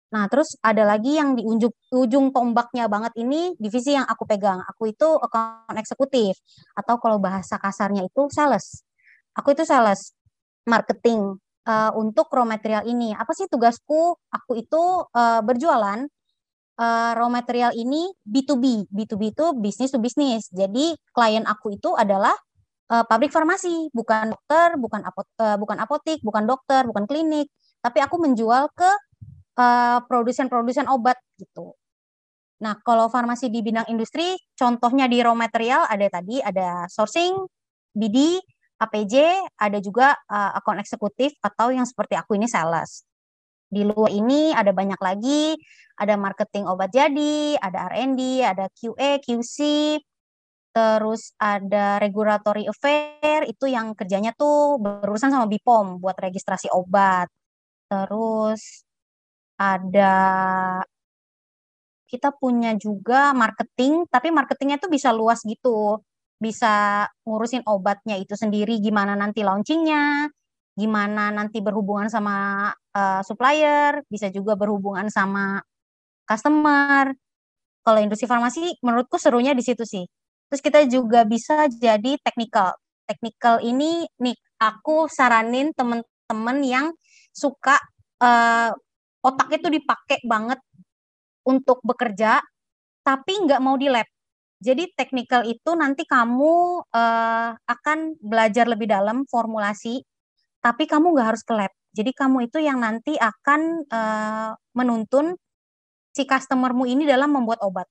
Nah, 0.09 0.25
terus 0.25 0.57
ada 0.65 0.81
lagi 0.89 1.21
yang 1.21 1.37
di 1.37 1.45
ujung, 1.45 1.69
ujung 1.93 2.33
tombaknya 2.33 2.89
banget 2.89 3.13
ini 3.21 3.53
divisi 3.61 3.93
yang 3.93 4.09
aku 4.09 4.25
pegang. 4.25 4.57
Aku 4.73 4.89
itu 4.89 5.05
account 5.05 5.77
eksekutif 5.77 6.33
atau 6.73 6.97
kalau 6.97 7.21
bahasa 7.21 7.61
kasarnya 7.61 8.09
itu 8.09 8.25
sales. 8.33 8.81
Aku 9.37 9.53
itu 9.53 9.61
sales 9.69 10.17
marketing 10.65 11.37
uh, 11.67 11.91
untuk 11.97 12.31
raw 12.31 12.45
material 12.47 12.85
ini. 12.87 13.11
Apa 13.15 13.35
sih 13.35 13.49
tugasku? 13.49 14.15
Aku 14.31 14.51
itu 14.55 14.83
uh, 15.11 15.41
berjualan 15.43 16.05
uh, 16.79 17.11
raw 17.17 17.27
material 17.27 17.75
ini 17.75 18.07
B2B. 18.23 18.87
B2B 18.87 19.35
itu 19.35 19.45
bisnis 19.59 19.91
to 19.91 19.99
bisnis. 19.99 20.47
Jadi 20.53 20.95
klien 21.11 21.43
aku 21.43 21.75
itu 21.75 21.91
adalah 21.97 22.33
uh, 22.89 23.03
pabrik 23.05 23.29
farmasi, 23.35 23.91
bukan 23.91 24.33
dokter, 24.33 24.79
bukan 24.79 25.01
apot, 25.03 25.27
uh, 25.39 25.57
bukan 25.59 25.77
apotik, 25.79 26.19
bukan 26.23 26.43
dokter, 26.47 26.87
bukan 26.87 27.05
klinik, 27.05 27.47
tapi 27.79 27.99
aku 28.03 28.17
menjual 28.19 28.71
ke 28.73 28.91
uh, 29.59 29.99
produsen-produsen 30.07 30.87
obat 30.87 31.19
gitu. 31.37 31.75
Nah, 32.59 32.75
kalau 32.83 33.07
farmasi 33.07 33.47
di 33.47 33.63
bidang 33.63 33.87
industri, 33.87 34.35
contohnya 34.59 35.07
di 35.07 35.23
raw 35.23 35.31
material 35.31 35.87
ada 35.87 36.07
tadi 36.11 36.43
ada 36.43 36.91
sourcing, 36.91 37.31
BD, 37.95 38.43
APJ, 38.79 39.15
ada 39.59 39.77
juga 39.83 40.15
uh, 40.31 40.55
account 40.55 40.79
eksekutif 40.79 41.35
atau 41.43 41.75
yang 41.75 41.83
seperti 41.83 42.15
aku 42.15 42.39
ini 42.39 42.47
sales. 42.47 43.03
Di 43.69 43.85
luar 43.85 44.09
ini 44.09 44.55
ada 44.55 44.71
banyak 44.73 44.97
lagi, 44.97 45.53
ada 45.99 46.15
marketing 46.15 46.65
obat 46.65 46.89
jadi, 46.89 47.59
ada 47.59 47.91
R&D, 47.91 48.41
ada 48.41 48.65
QA, 48.71 49.19
QC, 49.19 49.57
terus 50.71 51.35
ada 51.37 51.99
regulatory 51.99 52.65
affair 52.65 53.43
itu 53.45 53.67
yang 53.67 53.91
kerjanya 53.93 54.31
tuh 54.33 54.79
berurusan 54.79 55.29
sama 55.33 55.45
BPOM 55.45 55.99
buat 55.99 56.15
registrasi 56.17 56.71
obat. 56.71 57.27
Terus 57.91 58.87
ada 59.59 60.15
kita 62.09 62.33
punya 62.33 62.73
juga 62.73 63.37
marketing, 63.37 64.09
tapi 64.09 64.33
marketingnya 64.33 64.81
tuh 64.81 64.89
bisa 64.89 65.13
luas 65.13 65.45
gitu. 65.45 66.01
Bisa 66.39 67.03
ngurusin 67.27 67.67
obatnya 67.67 68.15
itu 68.15 68.33
sendiri, 68.33 68.79
gimana 68.79 69.13
nanti 69.13 69.43
launchingnya, 69.43 70.31
gimana 70.79 71.35
nanti 71.35 71.59
berhubungan 71.59 72.07
sama 72.07 72.69
uh, 72.95 73.21
supplier, 73.27 73.99
bisa 74.07 74.31
juga 74.31 74.55
berhubungan 74.55 75.11
sama 75.11 75.59
customer. 76.23 77.11
Kalau 77.83 77.99
industri 77.99 78.27
farmasi, 78.31 78.79
menurutku 78.79 79.19
serunya 79.19 79.51
di 79.51 79.63
situ 79.65 79.83
sih. 79.83 80.07
Terus 80.47 80.61
kita 80.63 80.79
juga 80.87 81.27
bisa 81.27 81.67
jadi 81.67 82.15
technical. 82.23 82.73
Technical 83.03 83.59
ini 83.65 84.07
nih, 84.21 84.37
aku 84.61 85.11
saranin 85.11 85.75
teman-teman 85.75 86.57
yang 86.63 86.85
suka 87.35 87.75
uh, 88.23 88.71
otak 89.19 89.59
itu 89.59 89.67
dipakai 89.67 90.23
banget 90.23 90.59
untuk 91.43 91.81
bekerja, 91.83 92.39
tapi 93.03 93.33
nggak 93.43 93.59
mau 93.59 93.75
di 93.75 93.89
lab. 93.89 94.05
Jadi 94.59 94.91
technical 94.91 95.47
itu 95.47 95.71
nanti 95.71 96.03
kamu 96.03 96.83
uh, 96.91 97.51
akan 97.55 98.19
belajar 98.19 98.67
lebih 98.67 98.91
dalam 98.91 99.23
formulasi, 99.23 100.03
tapi 100.59 100.83
kamu 100.83 101.15
nggak 101.15 101.27
harus 101.31 101.43
ke 101.47 101.55
lab. 101.55 101.71
Jadi 101.95 102.11
kamu 102.11 102.51
itu 102.51 102.59
yang 102.59 102.83
nanti 102.83 103.15
akan 103.15 103.87
uh, 103.87 104.51
menuntun 104.75 105.39
si 106.11 106.27
customermu 106.27 106.83
ini 106.85 107.07
dalam 107.07 107.31
membuat 107.31 107.63
obat. 107.63 107.87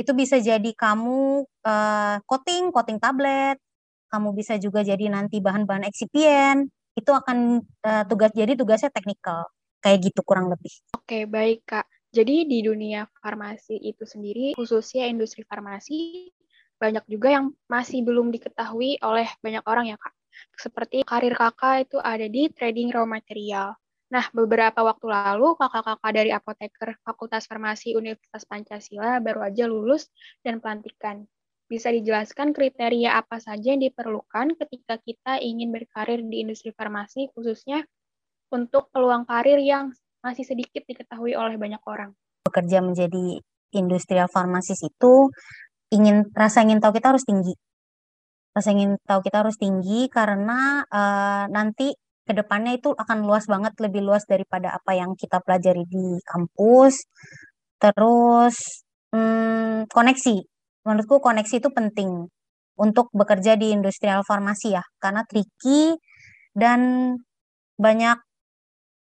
Itu 0.00 0.16
bisa 0.16 0.40
jadi 0.40 0.72
kamu 0.72 1.44
uh, 1.44 2.16
coating, 2.24 2.72
coating 2.72 2.96
tablet, 2.96 3.60
kamu 4.08 4.32
bisa 4.32 4.56
juga 4.56 4.80
jadi 4.80 5.12
nanti 5.12 5.44
bahan-bahan 5.44 5.84
eksipien. 5.84 6.72
Itu 6.96 7.12
akan 7.12 7.60
uh, 7.84 8.04
tugas 8.08 8.32
jadi 8.32 8.56
tugasnya 8.56 8.88
teknikal. 8.88 9.44
Kayak 9.84 10.08
gitu 10.08 10.20
kurang 10.24 10.48
lebih. 10.48 10.72
Oke, 10.96 11.28
baik 11.28 11.68
Kak. 11.68 11.84
Jadi 12.16 12.48
di 12.48 12.64
dunia 12.64 13.04
farmasi 13.20 13.76
itu 13.76 14.08
sendiri, 14.08 14.56
khususnya 14.56 15.04
industri 15.04 15.44
farmasi, 15.44 16.32
banyak 16.80 17.04
juga 17.12 17.28
yang 17.36 17.52
masih 17.68 18.00
belum 18.08 18.32
diketahui 18.32 18.96
oleh 19.04 19.28
banyak 19.44 19.60
orang 19.68 19.92
ya 19.92 20.00
Kak. 20.00 20.16
Seperti 20.56 21.04
karir 21.04 21.36
kakak 21.36 21.88
itu 21.88 22.00
ada 22.00 22.24
di 22.24 22.48
trading 22.48 22.88
raw 22.88 23.04
material. 23.04 23.76
Nah, 24.08 24.24
beberapa 24.32 24.80
waktu 24.80 25.12
lalu 25.12 25.60
kakak-kakak 25.60 26.12
dari 26.16 26.32
apoteker 26.32 26.96
Fakultas 27.04 27.44
Farmasi 27.44 27.92
Universitas 27.92 28.48
Pancasila 28.48 29.20
baru 29.20 29.44
aja 29.44 29.68
lulus 29.68 30.08
dan 30.40 30.56
pelantikan. 30.64 31.28
Bisa 31.68 31.92
dijelaskan 31.92 32.56
kriteria 32.56 33.18
apa 33.18 33.42
saja 33.44 33.76
yang 33.76 33.82
diperlukan 33.82 34.56
ketika 34.56 34.96
kita 35.04 35.36
ingin 35.42 35.68
berkarir 35.68 36.24
di 36.24 36.48
industri 36.48 36.72
farmasi, 36.72 37.28
khususnya 37.36 37.84
untuk 38.48 38.88
peluang 38.94 39.28
karir 39.28 39.60
yang 39.60 39.90
masih 40.26 40.42
sedikit 40.42 40.82
diketahui 40.82 41.38
oleh 41.38 41.54
banyak 41.54 41.78
orang. 41.86 42.10
Bekerja 42.42 42.82
menjadi 42.82 43.38
industrial 43.70 44.26
farmasis 44.26 44.82
itu 44.82 45.30
ingin 45.94 46.26
rasa 46.34 46.66
ingin 46.66 46.82
tahu 46.82 46.98
kita 46.98 47.14
harus 47.14 47.22
tinggi. 47.22 47.54
Rasa 48.50 48.74
ingin 48.74 48.98
tahu 49.06 49.22
kita 49.22 49.46
harus 49.46 49.54
tinggi 49.54 50.10
karena 50.10 50.82
uh, 50.90 51.46
nanti 51.46 51.94
ke 52.26 52.34
depannya 52.34 52.74
itu 52.74 52.90
akan 52.90 53.22
luas 53.22 53.46
banget, 53.46 53.78
lebih 53.78 54.02
luas 54.02 54.26
daripada 54.26 54.74
apa 54.74 54.98
yang 54.98 55.14
kita 55.14 55.38
pelajari 55.46 55.86
di 55.86 56.18
kampus. 56.26 57.06
Terus 57.78 58.82
hmm, 59.14 59.86
koneksi, 59.86 60.36
menurutku 60.82 61.22
koneksi 61.22 61.54
itu 61.62 61.70
penting 61.70 62.26
untuk 62.74 63.06
bekerja 63.14 63.54
di 63.54 63.70
industrial 63.70 64.26
farmasi 64.26 64.74
ya, 64.74 64.82
karena 64.98 65.22
tricky 65.22 65.94
dan 66.56 67.14
banyak 67.78 68.18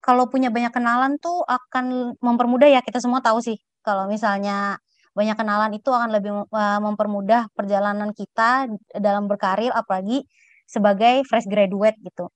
kalau 0.04 0.28
punya 0.28 0.52
banyak 0.52 0.76
kenalan 0.76 1.16
tuh 1.24 1.48
akan 1.48 2.16
mempermudah 2.20 2.68
ya 2.68 2.82
kita 2.84 3.00
semua 3.00 3.24
tahu 3.24 3.40
sih 3.40 3.56
kalau 3.80 4.06
misalnya 4.12 4.76
banyak 5.14 5.38
kenalan 5.38 5.72
itu 5.78 5.90
akan 5.94 6.10
lebih 6.12 6.32
uh, 6.50 6.80
mempermudah 6.82 7.48
perjalanan 7.54 8.12
kita 8.12 8.68
dalam 8.98 9.30
berkarir 9.30 9.70
apalagi 9.72 10.26
sebagai 10.66 11.22
fresh 11.30 11.46
graduate 11.46 11.98
gitu. 12.02 12.34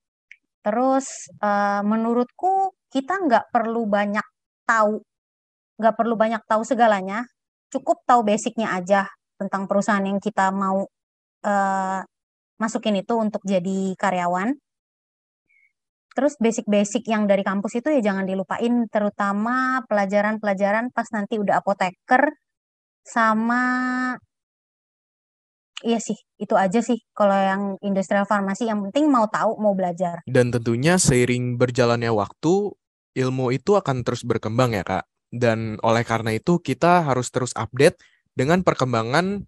Terus 0.62 1.08
uh, 1.42 1.82
menurutku 1.82 2.78
kita 2.94 3.18
nggak 3.18 3.50
perlu 3.50 3.90
banyak 3.90 4.24
tahu, 4.70 5.02
nggak 5.82 5.96
perlu 5.98 6.16
banyak 6.20 6.42
tahu 6.46 6.62
segalanya, 6.62 7.26
cukup 7.74 8.04
tahu 8.06 8.22
basicnya 8.22 8.78
aja 8.78 9.10
tentang 9.42 9.66
perusahaan 9.66 10.04
yang 10.06 10.22
kita 10.22 10.54
mau 10.54 10.86
uh, 11.46 12.02
masukin 12.62 13.02
itu 13.02 13.14
untuk 13.18 13.42
jadi 13.42 13.98
karyawan. 13.98 14.54
Terus 16.18 16.34
basic-basic 16.42 17.06
yang 17.06 17.30
dari 17.30 17.46
kampus 17.46 17.78
itu 17.78 17.94
ya 17.94 18.02
jangan 18.02 18.26
dilupain, 18.26 18.90
terutama 18.90 19.86
pelajaran-pelajaran 19.86 20.90
pas 20.90 21.06
nanti 21.14 21.38
udah 21.38 21.62
apoteker 21.62 22.34
sama 23.06 23.62
Iya 25.86 26.02
sih, 26.02 26.18
itu 26.42 26.58
aja 26.58 26.82
sih 26.82 26.98
kalau 27.14 27.38
yang 27.38 27.64
industrial 27.86 28.26
farmasi 28.26 28.66
yang 28.66 28.82
penting 28.90 29.14
mau 29.14 29.30
tahu, 29.30 29.62
mau 29.62 29.78
belajar. 29.78 30.26
Dan 30.26 30.50
tentunya 30.50 30.98
seiring 30.98 31.62
berjalannya 31.62 32.10
waktu, 32.10 32.74
ilmu 33.14 33.54
itu 33.54 33.78
akan 33.78 34.02
terus 34.02 34.26
berkembang 34.26 34.74
ya 34.74 34.82
Kak. 34.82 35.06
Dan 35.30 35.78
oleh 35.86 36.02
karena 36.02 36.34
itu 36.34 36.58
kita 36.58 37.06
harus 37.06 37.30
terus 37.30 37.54
update 37.54 38.02
dengan 38.34 38.66
perkembangan 38.66 39.46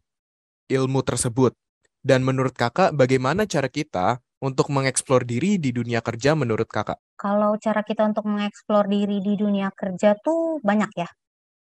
ilmu 0.70 1.02
tersebut. 1.02 1.58
Dan 2.06 2.22
menurut 2.22 2.54
Kakak, 2.54 2.94
bagaimana 2.94 3.50
cara 3.50 3.66
kita 3.66 4.22
untuk 4.40 4.72
mengeksplor 4.72 5.28
diri 5.28 5.60
di 5.60 5.76
dunia 5.76 6.00
kerja 6.00 6.36
menurut 6.36 6.68
kakak? 6.68 7.00
Kalau 7.20 7.60
cara 7.60 7.84
kita 7.84 8.08
untuk 8.08 8.24
mengeksplor 8.28 8.88
diri 8.88 9.20
di 9.20 9.36
dunia 9.36 9.68
kerja 9.76 10.16
tuh 10.20 10.64
banyak 10.64 10.92
ya. 10.96 11.10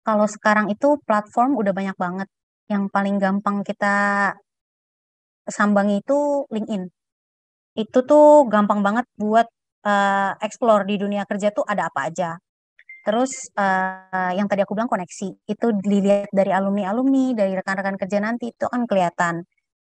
Kalau 0.03 0.27
sekarang 0.27 0.71
itu 0.71 0.99
platform 1.03 1.55
udah 1.59 1.73
banyak 1.75 1.97
banget. 1.99 2.27
Yang 2.67 2.83
paling 2.91 3.15
gampang 3.19 3.63
kita 3.63 3.95
sambangi 5.47 6.03
itu 6.03 6.43
LinkedIn. 6.51 6.83
Itu 7.75 8.03
tuh 8.03 8.47
gampang 8.51 8.83
banget 8.83 9.07
buat 9.15 9.47
uh, 9.87 10.35
explore 10.43 10.83
di 10.83 10.99
dunia 10.99 11.23
kerja 11.23 11.51
tuh 11.55 11.63
ada 11.63 11.87
apa 11.87 12.11
aja. 12.11 12.35
Terus 13.07 13.31
uh, 13.55 14.31
yang 14.35 14.51
tadi 14.51 14.67
aku 14.67 14.75
bilang 14.75 14.91
koneksi 14.91 15.27
itu 15.47 15.67
dilihat 15.79 16.27
dari 16.35 16.51
alumni-alumni, 16.51 17.31
dari 17.39 17.55
rekan-rekan 17.55 17.95
kerja 17.95 18.19
nanti 18.19 18.51
itu 18.51 18.67
akan 18.67 18.83
kelihatan 18.83 19.47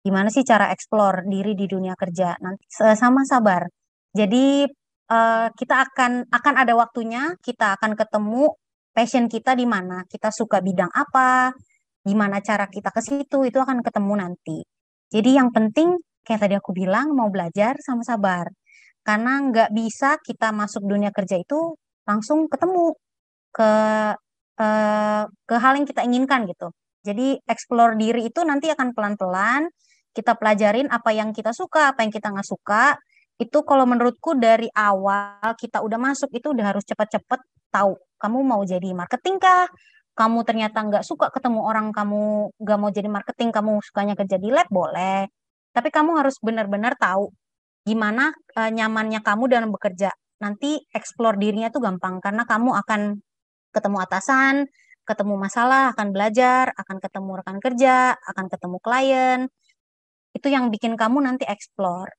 gimana 0.03 0.29
sih 0.35 0.43
cara 0.43 0.71
eksplor 0.75 1.27
diri 1.31 1.55
di 1.55 1.67
dunia 1.71 1.95
kerja? 1.95 2.35
Nanti 2.43 2.67
sama 2.99 3.23
sabar. 3.23 3.67
Jadi 4.13 4.67
uh, 5.09 5.49
kita 5.55 5.77
akan 5.89 6.29
akan 6.29 6.55
ada 6.59 6.75
waktunya 6.77 7.33
kita 7.41 7.79
akan 7.79 7.97
ketemu 7.97 8.53
passion 8.93 9.27
kita 9.31 9.57
di 9.57 9.65
mana 9.65 10.05
kita 10.05 10.29
suka 10.29 10.61
bidang 10.61 10.93
apa 10.93 11.57
gimana 12.05 12.43
cara 12.45 12.67
kita 12.69 12.91
ke 12.93 13.01
situ 13.01 13.47
itu 13.47 13.59
akan 13.63 13.81
ketemu 13.81 14.15
nanti. 14.19 14.59
Jadi 15.13 15.31
yang 15.39 15.49
penting 15.55 15.97
kayak 16.27 16.41
tadi 16.47 16.55
aku 16.59 16.71
bilang 16.75 17.15
mau 17.15 17.29
belajar 17.31 17.79
sama 17.81 18.03
sabar. 18.03 18.51
Karena 19.03 19.43
nggak 19.43 19.71
bisa 19.75 20.19
kita 20.23 20.55
masuk 20.55 20.87
dunia 20.87 21.11
kerja 21.11 21.39
itu 21.39 21.75
langsung 22.07 22.47
ketemu 22.51 22.95
ke 23.55 23.71
uh, 24.59 25.25
ke 25.27 25.55
hal 25.59 25.73
yang 25.79 25.87
kita 25.87 26.03
inginkan 26.07 26.47
gitu. 26.51 26.71
Jadi 27.03 27.39
explore 27.47 27.99
diri 27.99 28.31
itu 28.31 28.41
nanti 28.47 28.71
akan 28.71 28.95
pelan-pelan 28.95 29.67
kita 30.12 30.37
pelajarin 30.37 30.88
apa 30.92 31.11
yang 31.12 31.33
kita 31.33 31.52
suka, 31.57 31.92
apa 31.92 32.04
yang 32.04 32.12
kita 32.12 32.28
nggak 32.33 32.49
suka. 32.49 32.97
Itu 33.40 33.64
kalau 33.64 33.88
menurutku 33.88 34.37
dari 34.38 34.69
awal 34.76 35.57
kita 35.59 35.81
udah 35.83 35.99
masuk 35.99 36.31
itu 36.37 36.52
udah 36.52 36.76
harus 36.76 36.85
cepet-cepet 36.87 37.40
tahu 37.73 37.97
kamu 38.21 38.38
mau 38.47 38.62
jadi 38.62 38.92
marketing 38.95 39.40
kah? 39.42 39.66
Kamu 40.12 40.45
ternyata 40.45 40.85
nggak 40.85 41.04
suka 41.09 41.33
ketemu 41.33 41.64
orang, 41.64 41.88
kamu 41.90 42.52
nggak 42.61 42.78
mau 42.78 42.90
jadi 42.92 43.09
marketing, 43.09 43.50
kamu 43.50 43.81
sukanya 43.83 44.14
kerja 44.14 44.37
di 44.37 44.52
lab 44.52 44.69
boleh. 44.71 45.26
Tapi 45.73 45.88
kamu 45.88 46.21
harus 46.21 46.37
benar-benar 46.38 46.95
tahu 47.00 47.33
gimana 47.83 48.31
uh, 48.54 48.71
nyamannya 48.71 49.21
kamu 49.25 49.50
dalam 49.50 49.73
bekerja. 49.75 50.12
Nanti 50.45 50.78
explore 50.92 51.40
dirinya 51.40 51.73
tuh 51.73 51.83
gampang 51.83 52.21
karena 52.23 52.45
kamu 52.47 52.71
akan 52.85 53.00
ketemu 53.73 53.97
atasan, 54.04 54.69
ketemu 55.09 55.35
masalah, 55.40 55.90
akan 55.97 56.09
belajar, 56.14 56.71
akan 56.76 56.97
ketemu 57.02 57.31
rekan 57.42 57.59
kerja, 57.59 58.14
akan 58.14 58.47
ketemu 58.52 58.76
klien, 58.85 59.40
itu 60.37 60.47
yang 60.49 60.69
bikin 60.73 60.97
kamu 60.97 61.25
nanti 61.25 61.45
explore 61.49 62.12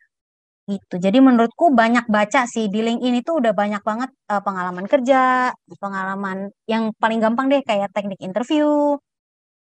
gitu. 0.64 0.96
Jadi 0.96 1.20
menurutku 1.20 1.76
banyak 1.76 2.08
baca 2.08 2.48
sih 2.48 2.72
di 2.72 2.80
LinkedIn 2.80 3.20
itu 3.20 3.32
udah 3.36 3.52
banyak 3.52 3.84
banget 3.84 4.10
uh, 4.32 4.40
pengalaman 4.40 4.88
kerja, 4.88 5.52
pengalaman 5.80 6.48
yang 6.72 6.96
paling 6.96 7.20
gampang 7.20 7.52
deh 7.52 7.60
kayak 7.68 7.92
teknik 7.92 8.20
interview, 8.24 8.96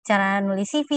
cara 0.05 0.38
nulis 0.46 0.70
CV, 0.70 0.91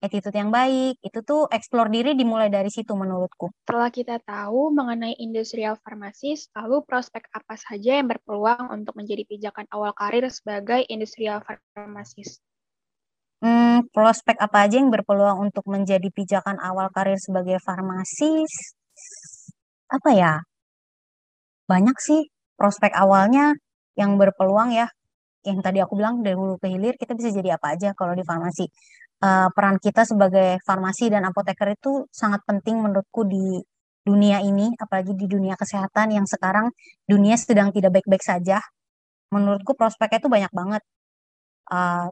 attitude 0.00 0.32
yang 0.32 0.48
baik. 0.48 0.96
Itu 1.04 1.20
tuh 1.20 1.44
explore 1.52 1.92
diri 1.92 2.16
dimulai 2.16 2.48
dari 2.48 2.72
situ 2.72 2.96
menurutku. 2.96 3.52
Setelah 3.68 3.92
kita 3.92 4.16
tahu 4.24 4.72
mengenai 4.72 5.14
industrial 5.20 5.76
farmasis, 5.84 6.48
lalu 6.56 6.80
prospek 6.88 7.28
apa 7.36 7.54
saja 7.60 8.00
yang 8.00 8.08
berpeluang 8.08 8.72
untuk 8.72 8.96
menjadi 8.96 9.28
pijakan 9.28 9.68
awal 9.76 9.92
karir 9.92 10.24
sebagai 10.32 10.88
industrial 10.88 11.44
farmasis? 11.76 12.40
Hmm, 13.42 13.90
prospek 13.90 14.38
apa 14.38 14.70
aja 14.70 14.78
yang 14.78 14.90
berpeluang 14.94 15.50
untuk 15.50 15.66
menjadi 15.66 16.08
pijakan 16.14 16.62
awal 16.62 16.86
karir 16.94 17.18
sebagai 17.18 17.58
farmasis? 17.66 18.78
Apa 19.90 20.10
ya? 20.14 20.32
Banyak 21.66 21.96
sih 21.98 22.20
prospek 22.54 22.94
awalnya 22.94 23.58
yang 23.98 24.14
berpeluang 24.20 24.70
ya. 24.70 24.86
Yang 25.42 25.58
tadi 25.66 25.78
aku 25.82 25.98
bilang 25.98 26.22
dari 26.22 26.38
hulu 26.38 26.54
ke 26.62 26.70
hilir 26.70 26.94
kita 26.94 27.18
bisa 27.18 27.34
jadi 27.34 27.58
apa 27.58 27.74
aja 27.74 27.90
kalau 27.98 28.14
di 28.14 28.22
farmasi 28.22 28.64
uh, 29.22 29.48
peran 29.54 29.78
kita 29.78 30.02
sebagai 30.06 30.58
farmasi 30.66 31.10
dan 31.14 31.22
apoteker 31.26 31.68
itu 31.74 32.06
sangat 32.10 32.42
penting 32.46 32.82
menurutku 32.82 33.26
di 33.26 33.62
dunia 34.02 34.42
ini, 34.42 34.74
apalagi 34.82 35.14
di 35.14 35.26
dunia 35.30 35.54
kesehatan 35.54 36.10
yang 36.18 36.26
sekarang 36.26 36.74
dunia 37.06 37.38
sedang 37.38 37.70
tidak 37.70 37.94
baik-baik 38.02 38.22
saja. 38.22 38.58
Menurutku 39.34 39.72
prospeknya 39.78 40.18
itu 40.22 40.30
banyak 40.30 40.52
banget. 40.52 40.82
Uh, 41.70 42.10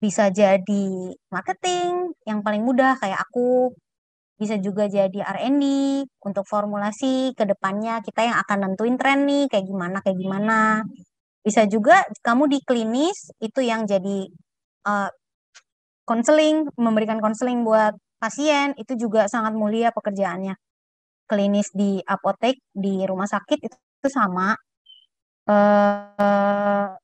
bisa 0.00 0.32
jadi 0.32 0.84
marketing 1.28 2.16
yang 2.24 2.40
paling 2.40 2.64
mudah 2.64 2.96
kayak 2.96 3.20
aku, 3.20 3.68
bisa 4.40 4.56
juga 4.56 4.88
jadi 4.88 5.20
R&D 5.20 5.64
untuk 6.24 6.48
formulasi 6.48 7.36
ke 7.36 7.44
depannya 7.44 8.00
kita 8.00 8.24
yang 8.24 8.36
akan 8.40 8.72
nentuin 8.72 8.96
tren 8.96 9.28
nih 9.28 9.44
kayak 9.52 9.68
gimana 9.68 10.00
kayak 10.00 10.16
gimana. 10.16 10.80
Bisa 11.44 11.68
juga 11.68 12.08
kamu 12.24 12.48
di 12.48 12.58
klinis 12.64 13.28
itu 13.44 13.60
yang 13.60 13.84
jadi 13.84 14.24
uh, 14.88 15.12
konseling, 16.08 16.72
memberikan 16.80 17.20
konseling 17.20 17.60
buat 17.68 17.92
pasien 18.16 18.72
itu 18.80 18.96
juga 18.96 19.28
sangat 19.28 19.52
mulia 19.52 19.92
pekerjaannya. 19.92 20.56
Klinis 21.28 21.68
di 21.76 22.00
apotek, 22.00 22.56
di 22.72 23.04
rumah 23.04 23.28
sakit 23.28 23.58
itu, 23.60 23.76
itu 23.76 24.08
sama. 24.08 24.56
Uh, 25.44 26.96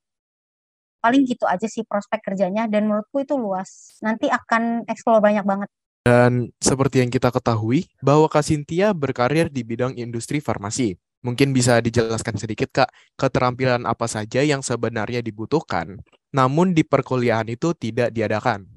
paling 1.01 1.23
gitu 1.29 1.45
aja 1.47 1.67
sih 1.69 1.83
prospek 1.87 2.23
kerjanya 2.23 2.67
dan 2.67 2.89
menurutku 2.89 3.23
itu 3.23 3.37
luas. 3.39 3.99
Nanti 4.03 4.27
akan 4.29 4.87
eksplor 4.89 5.23
banyak 5.23 5.45
banget. 5.47 5.69
Dan 6.07 6.55
seperti 6.63 7.03
yang 7.03 7.11
kita 7.11 7.35
ketahui, 7.35 7.91
bahwa 7.99 8.31
Kak 8.31 8.47
Cynthia 8.47 8.95
berkarir 8.95 9.51
di 9.51 9.67
bidang 9.67 9.99
industri 9.99 10.39
farmasi. 10.39 10.95
Mungkin 11.27 11.51
bisa 11.51 11.83
dijelaskan 11.83 12.39
sedikit 12.39 12.71
Kak, 12.71 12.95
keterampilan 13.19 13.83
apa 13.83 14.07
saja 14.07 14.47
yang 14.47 14.63
sebenarnya 14.63 15.19
dibutuhkan, 15.19 15.99
namun 16.31 16.71
di 16.71 16.87
perkuliahan 16.87 17.51
itu 17.51 17.75
tidak 17.75 18.15
diadakan. 18.15 18.71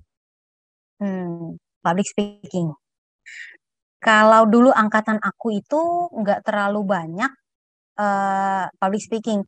Hmm, 0.97 1.61
public 1.85 2.09
speaking. 2.09 2.73
Kalau 4.01 4.47
dulu 4.49 4.73
angkatan 4.73 5.21
aku 5.21 5.59
itu 5.59 6.09
nggak 6.09 6.41
terlalu 6.47 6.81
banyak 6.87 7.29
uh, 7.99 8.65
public 8.79 9.03
speaking. 9.03 9.43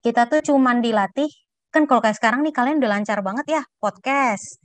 Kita 0.00 0.26
tuh 0.26 0.40
cuman 0.40 0.80
dilatih, 0.80 1.28
kan 1.74 1.90
kalau 1.90 1.98
kayak 1.98 2.14
sekarang 2.14 2.46
nih 2.46 2.54
kalian 2.54 2.78
udah 2.78 2.90
lancar 2.94 3.18
banget 3.26 3.46
ya 3.58 3.62
podcast, 3.82 4.62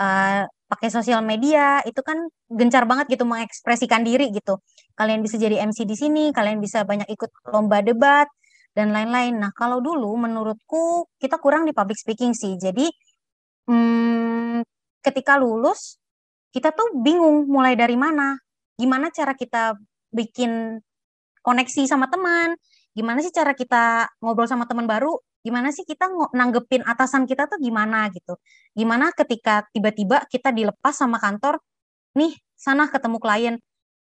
uh, 0.00 0.48
pakai 0.68 0.88
sosial 0.88 1.20
media, 1.20 1.84
itu 1.84 2.00
kan 2.00 2.16
gencar 2.48 2.88
banget 2.88 3.12
gitu 3.12 3.28
mengekspresikan 3.28 4.00
diri 4.00 4.32
gitu. 4.32 4.56
Kalian 4.96 5.20
bisa 5.20 5.36
jadi 5.36 5.60
MC 5.68 5.84
di 5.84 5.96
sini, 5.96 6.24
kalian 6.32 6.58
bisa 6.64 6.88
banyak 6.88 7.08
ikut 7.12 7.30
lomba 7.52 7.84
debat 7.84 8.28
dan 8.72 8.96
lain-lain. 8.96 9.36
Nah 9.36 9.52
kalau 9.52 9.84
dulu 9.84 10.16
menurutku 10.16 11.08
kita 11.20 11.36
kurang 11.36 11.68
di 11.68 11.76
public 11.76 12.00
speaking 12.00 12.32
sih. 12.32 12.56
Jadi 12.56 12.88
hmm, 13.68 14.64
ketika 15.04 15.36
lulus 15.36 16.00
kita 16.52 16.72
tuh 16.72 16.96
bingung 16.96 17.44
mulai 17.46 17.76
dari 17.76 17.94
mana 17.94 18.34
gimana 18.78 19.12
cara 19.12 19.36
kita 19.36 19.76
bikin 20.08 20.80
koneksi 21.44 21.82
sama 21.84 22.08
teman 22.08 22.56
gimana 22.96 23.20
sih 23.20 23.30
cara 23.30 23.52
kita 23.52 24.08
ngobrol 24.24 24.48
sama 24.48 24.64
teman 24.64 24.88
baru 24.88 25.12
gimana 25.42 25.70
sih 25.70 25.86
kita 25.86 26.10
nanggepin 26.34 26.82
atasan 26.84 27.24
kita 27.24 27.46
tuh 27.46 27.58
gimana 27.62 28.10
gitu 28.10 28.36
gimana 28.74 29.14
ketika 29.14 29.66
tiba-tiba 29.70 30.26
kita 30.26 30.50
dilepas 30.50 30.94
sama 30.94 31.22
kantor 31.22 31.62
nih 32.18 32.34
sana 32.58 32.90
ketemu 32.90 33.18
klien 33.22 33.54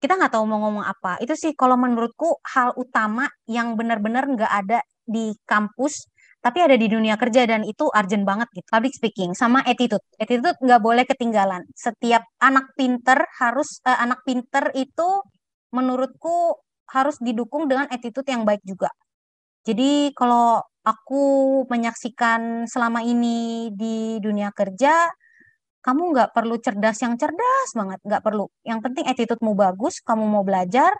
kita 0.02 0.20
nggak 0.20 0.36
tahu 0.36 0.44
mau 0.44 0.60
ngomong 0.68 0.84
apa 0.84 1.16
itu 1.24 1.32
sih 1.32 1.52
kalau 1.56 1.80
menurutku 1.80 2.36
hal 2.44 2.76
utama 2.76 3.24
yang 3.48 3.72
benar-benar 3.78 4.28
nggak 4.28 4.52
ada 4.52 4.78
di 5.08 5.32
kampus 5.48 6.08
tapi 6.44 6.60
ada 6.60 6.76
di 6.76 6.92
dunia 6.92 7.16
kerja 7.16 7.48
dan 7.48 7.64
itu 7.64 7.88
urgent 7.88 8.28
banget 8.28 8.52
gitu. 8.52 8.68
Public 8.68 8.92
speaking 8.92 9.32
sama 9.32 9.64
attitude. 9.64 10.04
Attitude 10.20 10.60
nggak 10.60 10.80
boleh 10.84 11.08
ketinggalan. 11.08 11.64
Setiap 11.72 12.20
anak 12.36 12.76
pinter 12.76 13.24
harus 13.40 13.80
uh, 13.88 13.96
anak 13.96 14.20
pinter 14.28 14.68
itu 14.76 15.24
menurutku 15.72 16.60
harus 16.92 17.16
didukung 17.16 17.64
dengan 17.64 17.88
attitude 17.88 18.28
yang 18.28 18.44
baik 18.44 18.60
juga. 18.60 18.92
Jadi 19.64 20.12
kalau 20.12 20.60
aku 20.84 21.22
menyaksikan 21.72 22.68
selama 22.68 23.00
ini 23.00 23.72
di 23.72 24.20
dunia 24.20 24.52
kerja, 24.52 25.08
kamu 25.80 26.12
nggak 26.12 26.30
perlu 26.36 26.56
cerdas 26.60 27.00
yang 27.00 27.16
cerdas 27.16 27.68
banget, 27.72 28.00
nggak 28.04 28.22
perlu. 28.24 28.48
Yang 28.64 28.80
penting 28.84 29.04
attitude-mu 29.08 29.52
bagus, 29.56 30.00
kamu 30.04 30.24
mau 30.24 30.44
belajar, 30.44 30.92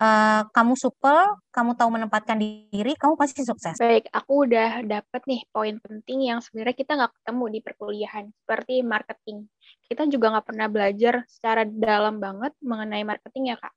uh, 0.00 0.44
kamu 0.52 0.72
supel, 0.76 1.36
kamu 1.52 1.76
tahu 1.76 1.88
menempatkan 1.92 2.36
diri, 2.40 2.92
kamu 2.96 3.16
pasti 3.16 3.44
sukses. 3.44 3.76
Baik, 3.76 4.08
aku 4.12 4.48
udah 4.48 4.84
dapet 4.84 5.22
nih 5.28 5.40
poin 5.52 5.76
penting 5.80 6.32
yang 6.32 6.40
sebenarnya 6.40 6.76
kita 6.76 6.92
nggak 6.96 7.12
ketemu 7.20 7.44
di 7.48 7.60
perkuliahan, 7.64 8.24
seperti 8.44 8.74
marketing. 8.84 9.48
Kita 9.88 10.08
juga 10.08 10.36
nggak 10.36 10.46
pernah 10.48 10.68
belajar 10.68 11.14
secara 11.28 11.64
dalam 11.64 12.16
banget 12.20 12.52
mengenai 12.60 13.04
marketing 13.04 13.52
ya, 13.52 13.56
Kak. 13.60 13.72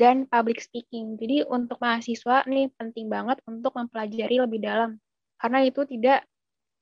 Dan 0.00 0.24
public 0.24 0.64
speaking. 0.64 1.20
Jadi 1.20 1.44
untuk 1.44 1.76
mahasiswa 1.76 2.48
nih 2.48 2.72
penting 2.80 3.12
banget 3.12 3.36
untuk 3.44 3.76
mempelajari 3.76 4.40
lebih 4.40 4.64
dalam. 4.64 4.96
Karena 5.36 5.60
itu 5.60 5.84
tidak 5.84 6.24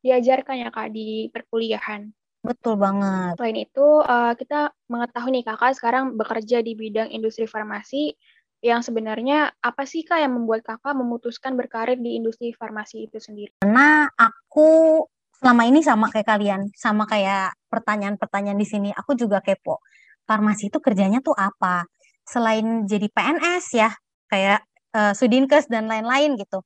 diajarkan 0.06 0.62
ya, 0.62 0.70
Kak, 0.70 0.94
di 0.94 1.26
perkuliahan. 1.34 2.14
Betul 2.46 2.78
banget. 2.78 3.34
Selain 3.34 3.58
itu, 3.58 3.86
uh, 4.06 4.32
kita 4.38 4.70
mengetahui 4.86 5.34
nih 5.34 5.44
kakak 5.50 5.74
sekarang 5.74 6.14
bekerja 6.14 6.62
di 6.62 6.78
bidang 6.78 7.10
industri 7.10 7.50
farmasi 7.50 8.14
yang 8.62 8.82
sebenarnya 8.82 9.54
apa 9.62 9.86
sih 9.86 10.02
Kak 10.06 10.18
yang 10.22 10.34
membuat 10.34 10.66
Kakak 10.66 10.94
memutuskan 10.94 11.54
berkarir 11.54 11.98
di 11.98 12.18
industri 12.18 12.54
farmasi 12.54 13.10
itu 13.10 13.18
sendiri? 13.18 13.58
Karena 13.62 14.06
aku 14.14 15.02
selama 15.38 15.62
ini 15.66 15.82
sama 15.82 16.10
kayak 16.10 16.26
kalian, 16.26 16.60
sama 16.74 17.06
kayak 17.06 17.54
pertanyaan-pertanyaan 17.70 18.58
di 18.58 18.66
sini, 18.66 18.90
aku 18.90 19.14
juga 19.14 19.38
kepo. 19.38 19.82
Farmasi 20.26 20.70
itu 20.70 20.78
kerjanya 20.82 21.22
tuh 21.22 21.34
apa? 21.34 21.86
Selain 22.28 22.84
jadi 22.84 23.08
PNS 23.08 23.64
ya, 23.72 23.90
kayak 24.28 24.60
uh, 24.92 25.12
Sudinkes 25.16 25.66
dan 25.72 25.88
lain-lain 25.88 26.36
gitu. 26.36 26.60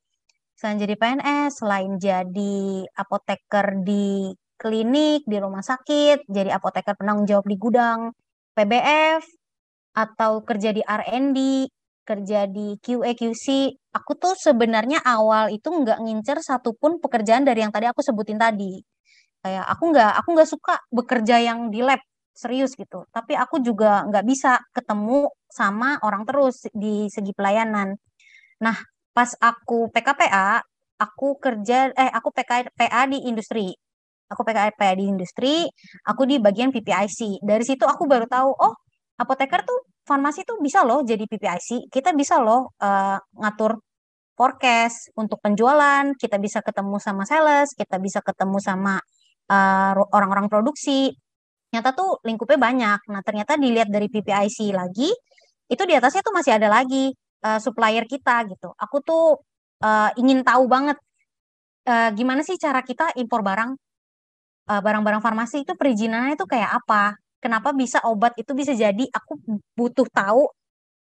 Selain 0.59 0.77
jadi 0.79 0.95
PNS, 0.99 1.63
selain 1.63 1.91
jadi 1.99 2.83
apoteker 2.95 3.83
di 3.83 4.31
klinik, 4.59 5.23
di 5.27 5.37
rumah 5.39 5.63
sakit, 5.63 6.27
jadi 6.27 6.55
apoteker 6.55 6.95
penanggung 6.99 7.27
jawab 7.27 7.45
di 7.47 7.55
gudang, 7.59 8.11
PBF, 8.55 9.23
atau 9.95 10.41
kerja 10.43 10.71
di 10.75 10.81
R&D, 10.83 11.67
kerja 12.03 12.45
di 12.47 12.75
QA 12.83 13.11
QC, 13.15 13.45
aku 13.95 14.11
tuh 14.19 14.35
sebenarnya 14.35 14.99
awal 15.03 15.51
itu 15.53 15.67
nggak 15.71 15.99
ngincer 16.03 16.43
satupun 16.43 16.99
pekerjaan 16.99 17.47
dari 17.47 17.63
yang 17.63 17.71
tadi 17.71 17.87
aku 17.87 18.03
sebutin 18.03 18.39
tadi. 18.39 18.79
Kayak 19.43 19.65
aku 19.67 19.83
nggak 19.91 20.11
aku 20.23 20.29
nggak 20.35 20.49
suka 20.49 20.75
bekerja 20.91 21.35
yang 21.43 21.67
di 21.71 21.83
lab 21.83 21.99
serius 22.33 22.73
gitu. 22.73 23.05
Tapi 23.13 23.37
aku 23.37 23.61
juga 23.61 24.03
nggak 24.09 24.25
bisa 24.25 24.59
ketemu 24.73 25.29
sama 25.47 26.01
orang 26.01 26.25
terus 26.25 26.65
di 26.73 27.07
segi 27.13 27.31
pelayanan. 27.31 27.93
Nah, 28.61 28.77
pas 29.13 29.29
aku 29.37 29.93
PKPA, 29.93 30.61
aku 30.97 31.37
kerja 31.37 31.93
eh 31.93 32.11
aku 32.11 32.29
PKPA 32.33 33.01
di 33.09 33.29
industri. 33.29 33.69
Aku 34.33 34.41
PKPA 34.41 34.97
di 34.97 35.05
industri, 35.05 35.69
aku 36.09 36.25
di 36.25 36.41
bagian 36.41 36.73
PPIC. 36.73 37.43
Dari 37.45 37.63
situ 37.67 37.85
aku 37.85 38.09
baru 38.09 38.25
tahu, 38.25 38.49
oh, 38.49 38.73
apoteker 39.21 39.61
tuh 39.61 39.93
farmasi 40.09 40.41
tuh 40.41 40.57
bisa 40.57 40.81
loh 40.81 41.05
jadi 41.05 41.23
PPIC. 41.29 41.93
Kita 41.93 42.11
bisa 42.17 42.41
loh 42.41 42.73
uh, 42.81 43.17
ngatur 43.37 43.77
forecast 44.33 45.13
untuk 45.13 45.37
penjualan, 45.45 46.09
kita 46.17 46.41
bisa 46.41 46.65
ketemu 46.65 46.97
sama 46.97 47.23
sales, 47.29 47.77
kita 47.77 48.01
bisa 48.01 48.19
ketemu 48.25 48.57
sama 48.57 48.97
orang 49.45 50.01
eh, 50.01 50.15
orang-orang 50.15 50.47
produksi. 50.49 51.13
Ternyata 51.73 51.97
tuh 51.97 52.21
lingkupnya 52.21 52.61
banyak. 52.61 53.09
Nah, 53.09 53.25
ternyata 53.25 53.57
dilihat 53.57 53.89
dari 53.89 54.05
PPIC 54.05 54.77
lagi, 54.77 55.09
itu 55.65 55.83
di 55.89 55.97
atasnya 55.97 56.21
tuh 56.21 56.37
masih 56.37 56.53
ada 56.53 56.69
lagi 56.69 57.09
uh, 57.41 57.57
supplier 57.57 58.05
kita 58.05 58.45
gitu. 58.45 58.69
Aku 58.77 59.01
tuh 59.01 59.41
uh, 59.81 60.13
ingin 60.21 60.45
tahu 60.45 60.69
banget 60.69 61.01
uh, 61.89 62.13
gimana 62.13 62.45
sih 62.45 62.61
cara 62.61 62.85
kita 62.85 63.17
impor 63.17 63.41
barang 63.41 63.73
uh, 64.69 64.81
barang-barang 64.85 65.25
farmasi 65.25 65.65
itu 65.65 65.73
perizinannya 65.73 66.37
itu 66.37 66.45
kayak 66.45 66.77
apa 66.77 67.17
kenapa 67.41 67.73
bisa 67.73 68.05
obat 68.05 68.37
itu 68.37 68.53
bisa 68.53 68.77
jadi 68.77 69.09
aku 69.09 69.33
butuh 69.73 70.05
tahu 70.13 70.45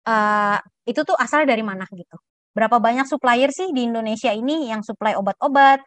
uh, 0.06 0.58
itu 0.86 1.02
tuh 1.02 1.18
asalnya 1.18 1.58
dari 1.58 1.66
mana 1.66 1.90
gitu. 1.90 2.22
Berapa 2.54 2.78
banyak 2.78 3.10
supplier 3.10 3.50
sih 3.50 3.74
di 3.74 3.90
Indonesia 3.90 4.30
ini 4.30 4.70
yang 4.70 4.86
supply 4.86 5.18
obat-obat? 5.18 5.82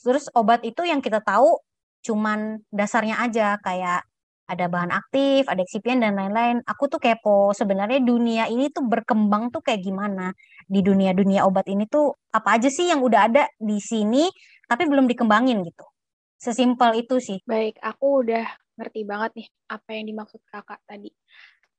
Terus 0.00 0.30
obat 0.32 0.64
itu 0.64 0.88
yang 0.88 1.04
kita 1.04 1.20
tahu 1.20 1.58
cuman 2.04 2.60
dasarnya 2.72 3.20
aja 3.22 3.56
kayak 3.62 4.04
ada 4.46 4.70
bahan 4.70 4.94
aktif, 4.94 5.50
ada 5.50 5.58
eksipien 5.58 5.98
dan 5.98 6.14
lain-lain. 6.14 6.62
Aku 6.62 6.86
tuh 6.86 7.02
kepo 7.02 7.50
sebenarnya 7.50 7.98
dunia 7.98 8.46
ini 8.46 8.70
tuh 8.70 8.86
berkembang 8.86 9.50
tuh 9.50 9.58
kayak 9.58 9.82
gimana 9.82 10.30
di 10.70 10.80
dunia-dunia 10.86 11.42
obat 11.42 11.66
ini 11.66 11.90
tuh 11.90 12.14
apa 12.30 12.58
aja 12.58 12.70
sih 12.70 12.86
yang 12.86 13.02
udah 13.02 13.26
ada 13.26 13.42
di 13.58 13.82
sini 13.82 14.30
tapi 14.70 14.86
belum 14.86 15.10
dikembangin 15.10 15.66
gitu. 15.66 15.86
Sesimpel 16.38 17.02
itu 17.02 17.18
sih. 17.18 17.38
Baik, 17.42 17.82
aku 17.82 18.22
udah 18.22 18.46
ngerti 18.78 19.00
banget 19.02 19.30
nih 19.34 19.48
apa 19.72 19.88
yang 19.98 20.04
dimaksud 20.14 20.40
kakak 20.46 20.78
tadi. 20.86 21.10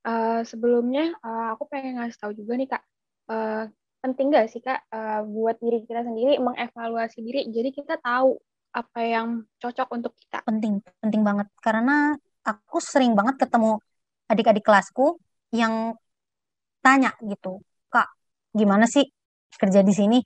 Uh, 0.07 0.41
sebelumnya 0.47 1.15
uh, 1.23 1.55
aku 1.55 1.67
pengen 1.67 1.99
ngasih 1.99 2.19
tahu 2.19 2.31
juga 2.31 2.55
nih 2.55 2.69
kak, 2.71 2.83
uh, 3.27 3.67
penting 3.99 4.31
gak 4.31 4.47
sih 4.47 4.63
kak 4.63 4.87
uh, 4.87 5.19
buat 5.27 5.59
diri 5.59 5.83
kita 5.83 6.07
sendiri 6.07 6.39
mengevaluasi 6.39 7.19
diri, 7.19 7.43
jadi 7.51 7.75
kita 7.75 7.99
tahu 7.99 8.39
apa 8.77 8.99
yang 9.01 9.41
cocok 9.57 9.87
untuk 9.97 10.13
kita. 10.13 10.45
Penting, 10.45 10.85
penting 11.01 11.25
banget 11.25 11.49
karena 11.65 12.13
aku 12.45 12.77
sering 12.77 13.17
banget 13.17 13.41
ketemu 13.41 13.81
adik-adik 14.29 14.61
kelasku 14.61 15.17
yang 15.49 15.97
tanya 16.85 17.11
gitu, 17.25 17.59
Kak, 17.89 18.07
gimana 18.53 18.85
sih 18.85 19.03
kerja 19.57 19.81
di 19.81 19.93
sini? 19.95 20.17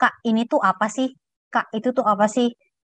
Kak, 0.00 0.24
ini 0.24 0.48
tuh 0.48 0.58
apa 0.64 0.88
sih? 0.88 1.12
Kak, 1.52 1.68
itu 1.76 1.92
tuh 1.92 2.06
apa 2.06 2.24
sih? 2.26 2.48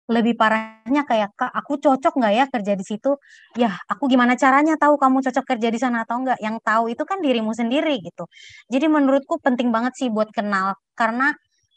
Lebih 0.10 0.34
parahnya 0.40 1.04
kayak, 1.06 1.36
Kak, 1.36 1.52
aku 1.54 1.78
cocok 1.78 2.14
nggak 2.18 2.34
ya 2.34 2.46
kerja 2.50 2.74
di 2.74 2.86
situ? 2.88 3.12
Ya, 3.60 3.76
aku 3.92 4.08
gimana 4.08 4.34
caranya 4.40 4.80
tahu 4.80 4.96
kamu 4.96 5.22
cocok 5.28 5.46
kerja 5.56 5.70
di 5.70 5.80
sana 5.82 6.08
atau 6.08 6.24
enggak? 6.24 6.40
Yang 6.40 6.58
tahu 6.64 6.84
itu 6.94 7.04
kan 7.06 7.20
dirimu 7.22 7.52
sendiri 7.54 8.00
gitu. 8.02 8.26
Jadi 8.72 8.86
menurutku 8.88 9.38
penting 9.44 9.70
banget 9.76 9.94
sih 10.00 10.08
buat 10.10 10.32
kenal, 10.34 10.78
karena 10.98 11.36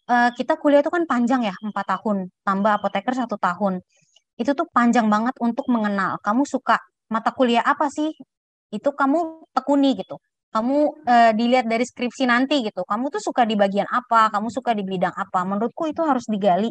uh, 0.08 0.30
kita 0.36 0.56
kuliah 0.60 0.80
itu 0.84 0.92
kan 0.92 1.04
panjang 1.08 1.46
ya, 1.48 1.54
empat 1.56 1.86
tahun, 1.98 2.28
tambah 2.46 2.72
apoteker 2.80 3.14
satu 3.16 3.36
tahun. 3.40 3.80
Itu 4.40 4.52
tuh 4.58 4.66
panjang 4.70 5.06
banget 5.08 5.34
untuk 5.40 5.66
mengenal. 5.70 6.18
Kamu 6.20 6.42
suka 6.48 6.78
mata 7.10 7.30
kuliah 7.30 7.62
apa 7.62 7.86
sih? 7.92 8.10
Itu 8.72 8.92
kamu 8.92 9.48
tekuni 9.54 9.94
gitu. 9.98 10.18
Kamu 10.54 10.76
uh, 11.06 11.32
dilihat 11.34 11.66
dari 11.66 11.82
skripsi 11.82 12.30
nanti 12.30 12.62
gitu. 12.62 12.82
Kamu 12.86 13.10
tuh 13.10 13.22
suka 13.22 13.42
di 13.46 13.58
bagian 13.58 13.86
apa? 13.90 14.30
Kamu 14.30 14.48
suka 14.50 14.70
di 14.74 14.82
bidang 14.86 15.14
apa? 15.14 15.42
Menurutku 15.46 15.90
itu 15.90 16.02
harus 16.06 16.26
digali. 16.30 16.70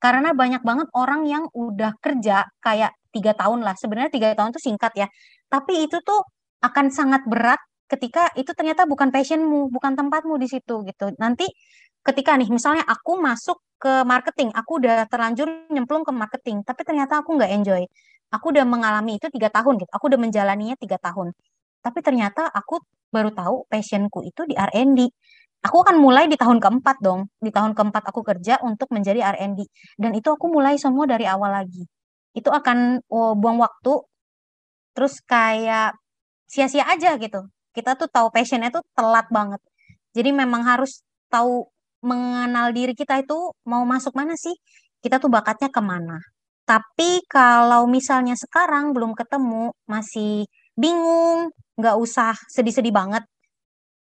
Karena 0.00 0.32
banyak 0.34 0.62
banget 0.64 0.88
orang 0.96 1.28
yang 1.28 1.44
udah 1.52 1.94
kerja 2.00 2.48
kayak 2.62 2.90
tiga 3.14 3.32
tahun 3.36 3.62
lah. 3.62 3.74
Sebenarnya 3.78 4.10
tiga 4.10 4.34
tahun 4.34 4.50
tuh 4.56 4.62
singkat 4.62 4.92
ya. 4.98 5.06
Tapi 5.50 5.86
itu 5.86 5.98
tuh 6.02 6.22
akan 6.62 6.90
sangat 6.90 7.22
berat 7.26 7.60
ketika 7.90 8.30
itu 8.38 8.54
ternyata 8.54 8.86
bukan 8.86 9.10
passionmu 9.10 9.70
bukan 9.74 9.98
tempatmu 9.98 10.38
di 10.38 10.46
situ 10.46 10.86
gitu. 10.86 11.10
Nanti 11.18 11.46
ketika 12.06 12.36
nih 12.36 12.48
misalnya 12.48 12.84
aku 12.88 13.20
masuk 13.20 13.60
ke 13.80 14.04
marketing 14.04 14.52
aku 14.52 14.80
udah 14.80 15.08
terlanjur 15.08 15.48
nyemplung 15.72 16.04
ke 16.04 16.12
marketing 16.12 16.60
tapi 16.64 16.84
ternyata 16.84 17.20
aku 17.24 17.36
nggak 17.36 17.52
enjoy. 17.52 17.82
Aku 18.30 18.54
udah 18.54 18.62
mengalami 18.62 19.18
itu 19.18 19.26
tiga 19.26 19.50
tahun 19.50 19.82
gitu 19.82 19.90
aku 19.90 20.04
udah 20.12 20.20
menjalaninya 20.20 20.76
tiga 20.78 20.96
tahun. 21.02 21.34
Tapi 21.80 21.98
ternyata 22.04 22.46
aku 22.52 22.78
baru 23.10 23.34
tahu 23.34 23.66
passionku 23.66 24.22
itu 24.22 24.46
di 24.46 24.54
R&D 24.54 25.10
aku 25.60 25.76
akan 25.84 25.96
mulai 26.00 26.24
di 26.24 26.36
tahun 26.40 26.56
keempat 26.62 26.96
dong 27.04 27.28
di 27.36 27.52
tahun 27.52 27.76
keempat 27.76 28.02
aku 28.08 28.20
kerja 28.24 28.60
untuk 28.64 28.88
menjadi 28.92 29.20
R&D 29.36 29.60
dan 30.00 30.10
itu 30.16 30.28
aku 30.32 30.48
mulai 30.48 30.80
semua 30.80 31.04
dari 31.04 31.28
awal 31.28 31.52
lagi. 31.52 31.84
Itu 32.32 32.48
akan 32.52 33.04
oh, 33.10 33.34
buang 33.36 33.60
waktu 33.60 33.92
terus 34.96 35.20
kayak 35.24 35.96
sia-sia 36.50 36.86
aja 36.88 37.14
gitu. 37.20 37.46
Kita 37.70 37.94
tuh 37.94 38.10
tahu 38.10 38.34
passionnya 38.34 38.74
tuh 38.74 38.82
telat 38.98 39.30
banget. 39.30 39.60
Jadi 40.16 40.30
memang 40.34 40.66
harus 40.66 41.06
tahu 41.30 41.69
mengenal 42.02 42.72
diri 42.72 42.92
kita 42.96 43.20
itu 43.20 43.52
mau 43.68 43.84
masuk 43.84 44.12
mana 44.16 44.34
sih 44.36 44.54
kita 45.04 45.16
tuh 45.22 45.30
bakatnya 45.32 45.68
ke 45.72 45.80
mana 45.80 46.20
tapi 46.70 47.26
kalau 47.26 47.90
misalnya 47.90 48.38
sekarang 48.38 48.94
belum 48.94 49.18
ketemu, 49.18 49.74
masih 49.90 50.46
bingung, 50.78 51.50
nggak 51.74 51.96
usah 51.98 52.38
sedih-sedih 52.46 52.94
banget. 52.94 53.26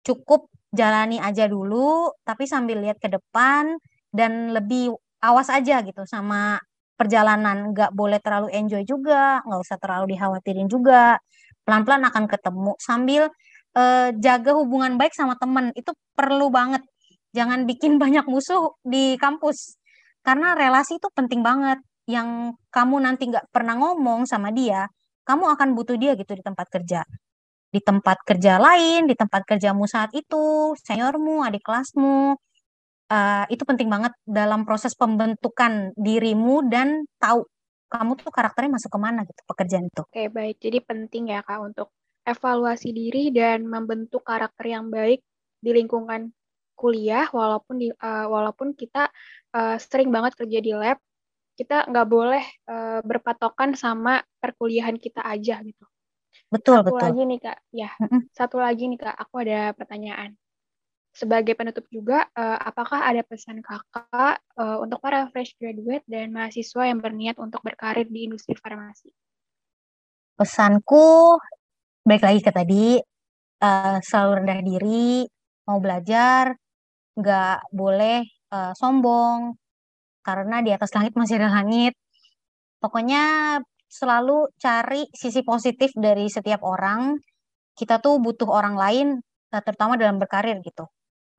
Cukup 0.01 0.49
jalani 0.73 1.21
aja 1.21 1.45
dulu, 1.45 2.09
tapi 2.25 2.49
sambil 2.49 2.81
lihat 2.81 2.97
ke 2.97 3.13
depan 3.13 3.77
dan 4.09 4.57
lebih 4.57 4.89
awas 5.21 5.53
aja 5.53 5.85
gitu 5.85 6.01
sama 6.09 6.57
perjalanan. 6.97 7.77
Nggak 7.77 7.93
boleh 7.93 8.17
terlalu 8.25 8.49
enjoy 8.49 8.81
juga, 8.89 9.45
nggak 9.45 9.61
usah 9.61 9.77
terlalu 9.77 10.17
dikhawatirin 10.17 10.65
juga. 10.65 11.21
Pelan-pelan 11.61 12.09
akan 12.09 12.25
ketemu 12.25 12.73
sambil 12.81 13.29
uh, 13.77 14.09
jaga 14.17 14.57
hubungan 14.57 14.97
baik 14.97 15.13
sama 15.13 15.37
temen. 15.37 15.69
Itu 15.77 15.93
perlu 16.17 16.49
banget. 16.49 16.81
Jangan 17.35 17.67
bikin 17.67 17.97
banyak 18.03 18.25
musuh 18.27 18.75
di 18.83 19.15
kampus. 19.17 19.79
Karena 20.21 20.53
relasi 20.53 20.99
itu 20.99 21.07
penting 21.15 21.39
banget 21.43 21.79
yang 22.07 22.55
kamu 22.71 23.03
nanti 23.03 23.27
nggak 23.27 23.51
pernah 23.51 23.75
ngomong 23.75 24.23
sama 24.23 24.51
dia, 24.51 24.87
kamu 25.27 25.43
akan 25.59 25.75
butuh 25.75 25.99
dia 25.99 26.15
gitu 26.15 26.35
di 26.35 26.43
tempat 26.43 26.67
kerja. 26.71 27.03
Di 27.67 27.83
tempat 27.83 28.23
kerja 28.23 28.59
lain, 28.59 29.11
di 29.11 29.15
tempat 29.15 29.43
kerjamu 29.43 29.83
saat 29.83 30.15
itu, 30.15 30.71
seniormu, 30.79 31.43
adik 31.43 31.67
kelasmu, 31.67 32.39
uh, 33.11 33.45
itu 33.51 33.63
penting 33.63 33.91
banget 33.91 34.15
dalam 34.23 34.63
proses 34.63 34.95
pembentukan 34.95 35.91
dirimu 35.95 36.67
dan 36.67 37.03
tahu 37.19 37.43
kamu 37.87 38.19
tuh 38.19 38.31
karakternya 38.31 38.75
masuk 38.75 38.91
ke 38.91 38.99
mana 38.99 39.23
gitu 39.23 39.41
pekerjaan 39.47 39.87
itu. 39.87 40.03
Oke 40.03 40.27
baik, 40.27 40.59
jadi 40.59 40.79
penting 40.83 41.31
ya 41.31 41.39
kak 41.39 41.59
untuk 41.63 41.87
evaluasi 42.27 42.91
diri 42.91 43.31
dan 43.31 43.63
membentuk 43.63 44.27
karakter 44.27 44.67
yang 44.67 44.91
baik 44.91 45.23
di 45.63 45.71
lingkungan 45.71 46.35
kuliah 46.77 47.25
walaupun 47.33 47.81
di 47.81 47.89
uh, 47.89 48.27
walaupun 48.29 48.77
kita 48.77 49.09
uh, 49.57 49.81
sering 49.81 50.13
banget 50.13 50.37
kerja 50.37 50.59
di 50.61 50.71
lab 50.77 51.01
kita 51.57 51.89
nggak 51.89 52.07
boleh 52.07 52.45
uh, 52.69 53.01
berpatokan 53.01 53.73
sama 53.73 54.21
perkuliahan 54.37 55.01
kita 55.01 55.25
aja 55.25 55.57
gitu. 55.65 55.85
Betul, 56.53 56.85
satu 56.85 56.93
betul. 56.93 57.01
lagi 57.01 57.21
nih 57.25 57.39
Kak, 57.41 57.59
ya. 57.73 57.89
Satu 58.37 58.57
lagi 58.61 58.85
nih 58.85 58.99
Kak, 59.01 59.15
aku 59.17 59.41
ada 59.41 59.73
pertanyaan. 59.73 60.37
Sebagai 61.17 61.57
penutup 61.57 61.89
juga, 61.89 62.29
uh, 62.37 62.61
apakah 62.61 63.09
ada 63.09 63.25
pesan 63.25 63.65
Kakak 63.65 64.37
uh, 64.53 64.77
untuk 64.85 65.01
para 65.01 65.25
fresh 65.33 65.57
graduate 65.57 66.05
dan 66.05 66.29
mahasiswa 66.29 66.85
yang 66.85 67.01
berniat 67.01 67.41
untuk 67.41 67.65
berkarir 67.65 68.05
di 68.05 68.29
industri 68.29 68.53
farmasi? 68.53 69.09
Pesanku, 70.37 71.41
baik 72.05 72.21
lagi 72.21 72.39
ke 72.45 72.51
tadi, 72.53 73.01
uh, 73.65 73.97
selalu 73.97 74.31
rendah 74.45 74.61
diri, 74.61 75.25
mau 75.65 75.81
belajar, 75.81 76.53
nggak 77.17 77.73
boleh 77.73 78.21
uh, 78.53 78.71
sombong, 78.77 79.57
karena 80.21 80.61
di 80.61 80.71
atas 80.75 80.91
langit 80.93 81.17
masih 81.17 81.41
ada 81.41 81.49
langit. 81.49 81.97
Pokoknya 82.77 83.57
selalu 83.87 84.51
cari 84.59 85.07
sisi 85.15 85.41
positif 85.41 85.95
dari 85.95 86.27
setiap 86.27 86.61
orang. 86.61 87.17
Kita 87.77 88.01
tuh 88.03 88.19
butuh 88.19 88.49
orang 88.49 88.75
lain, 88.75 89.07
eh, 89.53 89.61
terutama 89.63 89.95
dalam 89.95 90.17
berkarir 90.17 90.59
gitu. 90.65 90.85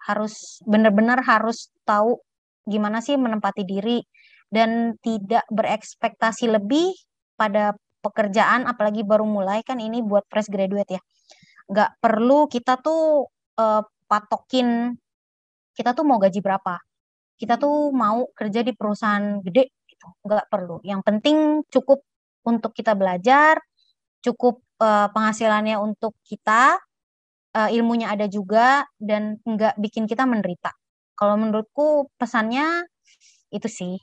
Harus 0.06 0.62
benar-benar 0.64 1.20
harus 1.26 1.70
tahu 1.82 2.18
gimana 2.64 3.02
sih 3.02 3.18
menempati 3.18 3.66
diri 3.66 4.00
dan 4.48 4.96
tidak 5.02 5.44
berekspektasi 5.50 6.48
lebih 6.48 6.94
pada 7.36 7.76
pekerjaan, 8.00 8.64
apalagi 8.70 9.02
baru 9.02 9.26
mulai 9.26 9.60
kan 9.66 9.82
ini 9.82 10.00
buat 10.00 10.24
fresh 10.30 10.48
graduate 10.48 10.96
ya. 10.96 11.02
Nggak 11.68 11.90
perlu 12.00 12.46
kita 12.48 12.80
tuh 12.80 13.28
uh, 13.58 13.82
patokin 14.08 14.96
kita 15.78 15.94
tuh 15.94 16.02
mau 16.02 16.18
gaji 16.18 16.42
berapa? 16.42 16.82
Kita 17.38 17.54
tuh 17.54 17.94
mau 17.94 18.26
kerja 18.34 18.66
di 18.66 18.74
perusahaan 18.74 19.38
gede 19.38 19.70
gitu. 19.86 20.10
Nggak 20.26 20.50
perlu. 20.50 20.82
Yang 20.82 21.00
penting 21.06 21.62
cukup 21.70 22.02
untuk 22.42 22.74
kita 22.74 22.98
belajar 22.98 23.62
cukup 24.18 24.58
uh, 24.82 25.06
penghasilannya 25.14 25.78
untuk 25.78 26.18
kita 26.26 26.74
uh, 27.54 27.70
ilmunya 27.70 28.10
ada 28.10 28.26
juga 28.26 28.82
dan 28.98 29.38
nggak 29.46 29.78
bikin 29.78 30.10
kita 30.10 30.26
menderita. 30.26 30.74
Kalau 31.14 31.38
menurutku 31.38 32.10
pesannya 32.18 32.86
itu 33.54 33.70
sih. 33.70 33.94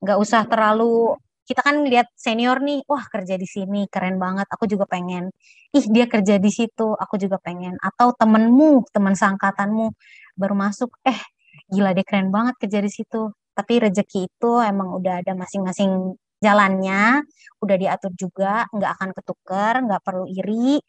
Nggak 0.00 0.18
usah 0.18 0.42
terlalu 0.48 1.16
kita 1.52 1.60
kan 1.68 1.84
lihat 1.84 2.08
senior 2.16 2.64
nih, 2.64 2.80
wah 2.88 3.04
kerja 3.12 3.36
di 3.36 3.44
sini 3.44 3.84
keren 3.92 4.16
banget, 4.16 4.48
aku 4.48 4.64
juga 4.64 4.88
pengen. 4.88 5.28
Ih 5.76 5.84
dia 5.92 6.08
kerja 6.08 6.40
di 6.40 6.48
situ, 6.48 6.96
aku 6.96 7.20
juga 7.20 7.36
pengen. 7.44 7.76
Atau 7.84 8.16
temenmu, 8.16 8.88
teman 8.88 9.12
sangkatanmu 9.12 9.92
baru 10.40 10.54
masuk, 10.56 10.96
eh 11.04 11.20
gila 11.68 11.92
deh 11.92 12.04
keren 12.08 12.32
banget 12.32 12.56
kerja 12.56 12.80
di 12.80 12.88
situ. 12.88 13.28
Tapi 13.52 13.84
rezeki 13.84 14.32
itu 14.32 14.52
emang 14.64 14.96
udah 14.96 15.20
ada 15.20 15.36
masing-masing 15.36 16.16
jalannya, 16.40 17.20
udah 17.60 17.76
diatur 17.76 18.12
juga, 18.16 18.64
nggak 18.72 18.90
akan 18.96 19.10
ketuker, 19.12 19.74
nggak 19.84 20.00
perlu 20.00 20.24
iri. 20.32 20.80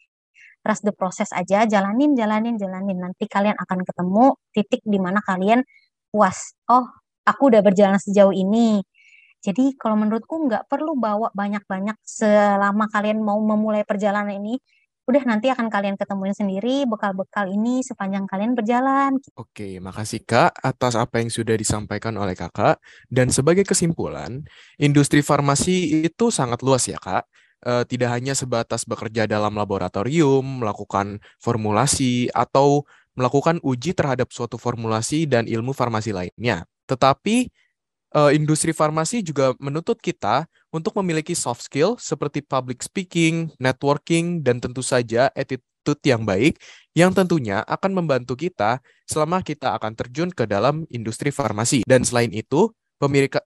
Trust 0.63 0.88
the 0.88 0.95
process 0.95 1.30
aja, 1.36 1.67
jalanin, 1.67 2.15
jalanin, 2.15 2.56
jalanin. 2.56 3.04
Nanti 3.04 3.28
kalian 3.28 3.60
akan 3.60 3.84
ketemu 3.84 4.26
titik 4.56 4.82
di 4.88 4.95
mana 4.95 5.19
kalian 5.19 5.60
puas. 6.08 6.56
Oh, 6.71 6.88
aku 7.28 7.52
udah 7.52 7.60
berjalan 7.60 7.99
sejauh 7.99 8.32
ini. 8.32 8.80
Jadi 9.43 9.75
kalau 9.75 9.99
menurutku 9.99 10.47
nggak 10.47 10.71
perlu 10.71 10.95
bawa 10.95 11.27
banyak-banyak 11.36 11.99
selama 11.99 12.88
kalian 12.88 13.19
mau 13.19 13.36
memulai 13.43 13.84
perjalanan 13.84 14.39
ini 14.39 14.56
udah 15.03 15.23
nanti 15.27 15.51
akan 15.51 15.67
kalian 15.67 15.99
ketemuin 15.99 16.32
sendiri 16.32 16.88
bekal-bekal 16.88 17.51
ini 17.51 17.84
sepanjang 17.84 18.23
kalian 18.23 18.56
berjalan. 18.56 19.19
Oke, 19.36 19.84
makasih 19.84 20.23
Kak 20.23 20.56
atas 20.63 20.95
apa 20.95 21.19
yang 21.19 21.27
sudah 21.27 21.60
disampaikan 21.60 22.15
oleh 22.15 22.39
Kakak. 22.39 22.79
Dan 23.12 23.27
sebagai 23.27 23.67
kesimpulan, 23.67 24.47
industri 24.79 25.19
farmasi 25.19 26.08
itu 26.08 26.32
sangat 26.32 26.63
luas 26.63 26.88
ya 26.88 26.95
Kak. 26.95 27.27
uh, 27.63 27.84
tidak 27.88 28.12
hanya 28.12 28.36
sebatas 28.36 28.84
bekerja 28.84 29.27
dalam 29.27 29.56
laboratorium, 29.56 30.63
melakukan 30.63 31.19
formulasi, 31.39 32.27
atau 32.32 32.84
melakukan 33.15 33.60
uji 33.63 33.95
terhadap 33.95 34.32
suatu 34.36 34.60
formulasi 34.60 35.27
dan 35.27 35.47
ilmu 35.47 35.71
farmasi 35.71 36.12
lainnya. 36.12 36.67
Tetapi 36.88 37.47
uh, 38.13 38.32
industri 38.32 38.71
farmasi 38.71 39.26
juga 39.26 39.58
menuntut 39.60 39.97
kita 39.99 40.45
untuk 40.69 40.95
memiliki 41.02 41.34
soft 41.34 41.65
skill 41.65 41.97
seperti 41.99 42.41
public 42.45 42.82
speaking, 42.86 43.52
networking, 43.58 44.41
dan 44.41 44.62
tentu 44.62 44.86
saja 44.86 45.30
attitude 45.34 46.02
yang 46.06 46.23
baik 46.23 46.58
yang 46.93 47.10
tentunya 47.12 47.65
akan 47.65 47.91
membantu 48.06 48.38
kita 48.38 48.78
selama 49.10 49.41
kita 49.41 49.73
akan 49.76 49.97
terjun 49.97 50.30
ke 50.30 50.45
dalam 50.45 50.86
industri 50.93 51.34
farmasi. 51.34 51.82
Dan 51.89 52.06
selain 52.06 52.30
itu, 52.30 52.69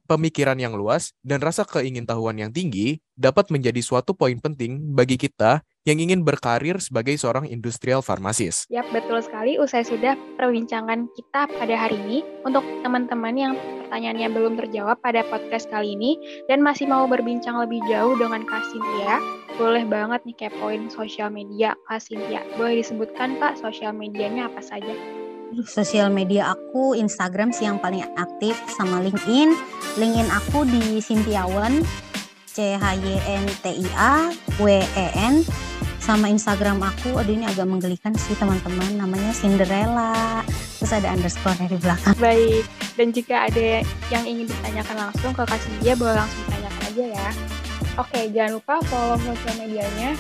pemikiran 0.06 0.58
yang 0.60 0.78
luas 0.78 1.16
dan 1.26 1.42
rasa 1.42 1.66
keingintahuan 1.66 2.38
yang 2.38 2.52
tinggi 2.54 3.02
dapat 3.18 3.50
menjadi 3.50 3.82
suatu 3.82 4.14
poin 4.14 4.38
penting 4.38 4.94
bagi 4.94 5.18
kita 5.18 5.66
yang 5.88 6.04
ingin 6.04 6.22
berkarir 6.22 6.78
sebagai 6.84 7.16
seorang 7.16 7.48
industrial 7.48 8.04
farmasis. 8.04 8.68
Yap, 8.68 8.92
betul 8.92 9.24
sekali. 9.24 9.56
Usai 9.56 9.88
sudah 9.88 10.20
perbincangan 10.36 11.08
kita 11.16 11.48
pada 11.48 11.76
hari 11.80 11.96
ini, 11.96 12.20
untuk 12.44 12.62
teman-teman 12.84 13.34
yang 13.40 13.54
pertanyaannya 13.88 14.28
belum 14.36 14.60
terjawab 14.60 15.00
pada 15.00 15.24
podcast 15.32 15.72
kali 15.72 15.96
ini 15.96 16.44
dan 16.52 16.60
masih 16.60 16.92
mau 16.92 17.08
berbincang 17.08 17.56
lebih 17.56 17.80
jauh 17.88 18.20
dengan 18.20 18.44
Kak 18.44 18.68
Cynthia, 18.68 19.24
boleh 19.56 19.88
banget 19.88 20.28
nih 20.28 20.36
kepoin 20.36 20.92
sosial 20.92 21.32
media 21.32 21.72
Kak 21.88 22.04
Cynthia. 22.04 22.44
Boleh 22.60 22.84
disebutkan 22.84 23.40
Kak 23.40 23.56
sosial 23.56 23.96
medianya 23.96 24.52
apa 24.52 24.60
saja? 24.60 24.92
Sosial 25.66 26.12
media 26.12 26.54
aku 26.54 26.94
Instagram 26.98 27.56
sih 27.56 27.66
yang 27.66 27.80
paling 27.82 28.04
aktif 28.16 28.58
sama 28.74 29.00
LinkedIn. 29.04 29.54
LinkedIn 29.98 30.30
aku 30.30 30.68
di 30.68 31.00
Sintiawan 31.00 31.82
C 32.46 32.76
H 32.76 32.86
Y 32.98 33.16
N 33.26 33.46
T 33.62 33.66
I 33.70 33.88
A 33.98 34.16
W 34.60 34.82
E 34.82 35.08
N. 35.16 35.46
Sama 36.02 36.32
Instagram 36.32 36.80
aku 36.80 37.20
aduh 37.20 37.36
ini 37.36 37.44
agak 37.44 37.68
menggelikan 37.68 38.16
sih 38.16 38.34
teman-teman 38.40 38.96
namanya 38.96 39.36
Cinderella. 39.36 40.42
Terus 40.80 40.94
ada 40.94 41.12
underscore 41.12 41.58
di 41.68 41.78
belakang. 41.78 42.16
Baik 42.18 42.64
dan 42.98 43.14
jika 43.14 43.52
ada 43.52 43.86
yang 44.10 44.24
ingin 44.26 44.50
ditanyakan 44.50 45.10
langsung 45.10 45.32
ke 45.36 45.44
Kak 45.46 45.60
Cynthia 45.62 45.94
boleh 45.94 46.16
langsung 46.18 46.42
ditanyakan 46.48 46.84
aja 46.90 47.06
ya. 47.12 47.30
Oke 47.98 48.20
jangan 48.32 48.52
lupa 48.62 48.76
follow 48.88 49.18
sosial 49.22 49.56
medianya 49.58 50.14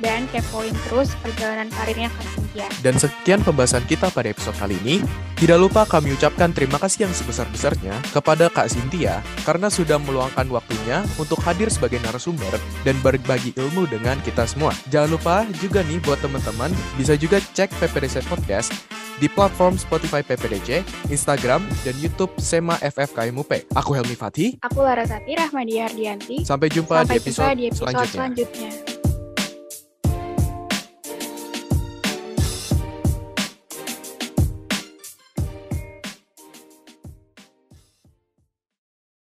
dan 0.00 0.26
kepoin 0.32 0.72
terus 0.88 1.12
perjalanan 1.20 1.68
karirnya 1.72 2.08
Kak 2.12 2.26
Cynthia. 2.34 2.66
Dan 2.80 2.94
sekian 2.96 3.40
pembahasan 3.44 3.84
kita 3.86 4.08
pada 4.10 4.32
episode 4.32 4.56
kali 4.56 4.76
ini. 4.84 5.04
Tidak 5.40 5.56
lupa 5.56 5.88
kami 5.88 6.12
ucapkan 6.12 6.52
terima 6.52 6.76
kasih 6.76 7.08
yang 7.08 7.14
sebesar-besarnya 7.16 7.96
kepada 8.12 8.52
Kak 8.52 8.68
Cynthia 8.68 9.24
karena 9.48 9.72
sudah 9.72 9.96
meluangkan 9.96 10.44
waktunya 10.52 11.00
untuk 11.16 11.40
hadir 11.40 11.72
sebagai 11.72 11.96
narasumber 12.04 12.60
dan 12.84 13.00
berbagi 13.00 13.56
ilmu 13.56 13.88
dengan 13.88 14.20
kita 14.20 14.44
semua. 14.44 14.76
Jangan 14.92 15.08
lupa 15.08 15.36
juga 15.64 15.80
nih 15.80 15.96
buat 16.04 16.20
teman-teman 16.20 16.68
bisa 17.00 17.16
juga 17.16 17.40
cek 17.40 17.72
PPDC 17.72 18.28
Podcast 18.28 19.00
di 19.20 19.28
platform 19.28 19.76
Spotify 19.76 20.24
PPDC, 20.24 20.84
Instagram, 21.12 21.64
dan 21.84 21.94
YouTube 22.00 22.32
SEMA 22.40 22.80
FFKMUP. 22.80 23.72
Aku 23.76 23.92
Helmi 23.92 24.16
Fatih. 24.16 24.56
Aku 24.64 24.80
Larasati 24.80 25.36
Rahmadi 25.36 25.76
Ardianti. 25.84 26.36
Sampai 26.42 26.72
jumpa 26.72 27.04
Sampai 27.04 27.20
di 27.20 27.28
episode, 27.28 27.44
jumpa 27.44 27.54
di 27.54 27.64
episode 27.68 27.80
selanjutnya. 27.92 28.16
selanjutnya. 28.16 28.99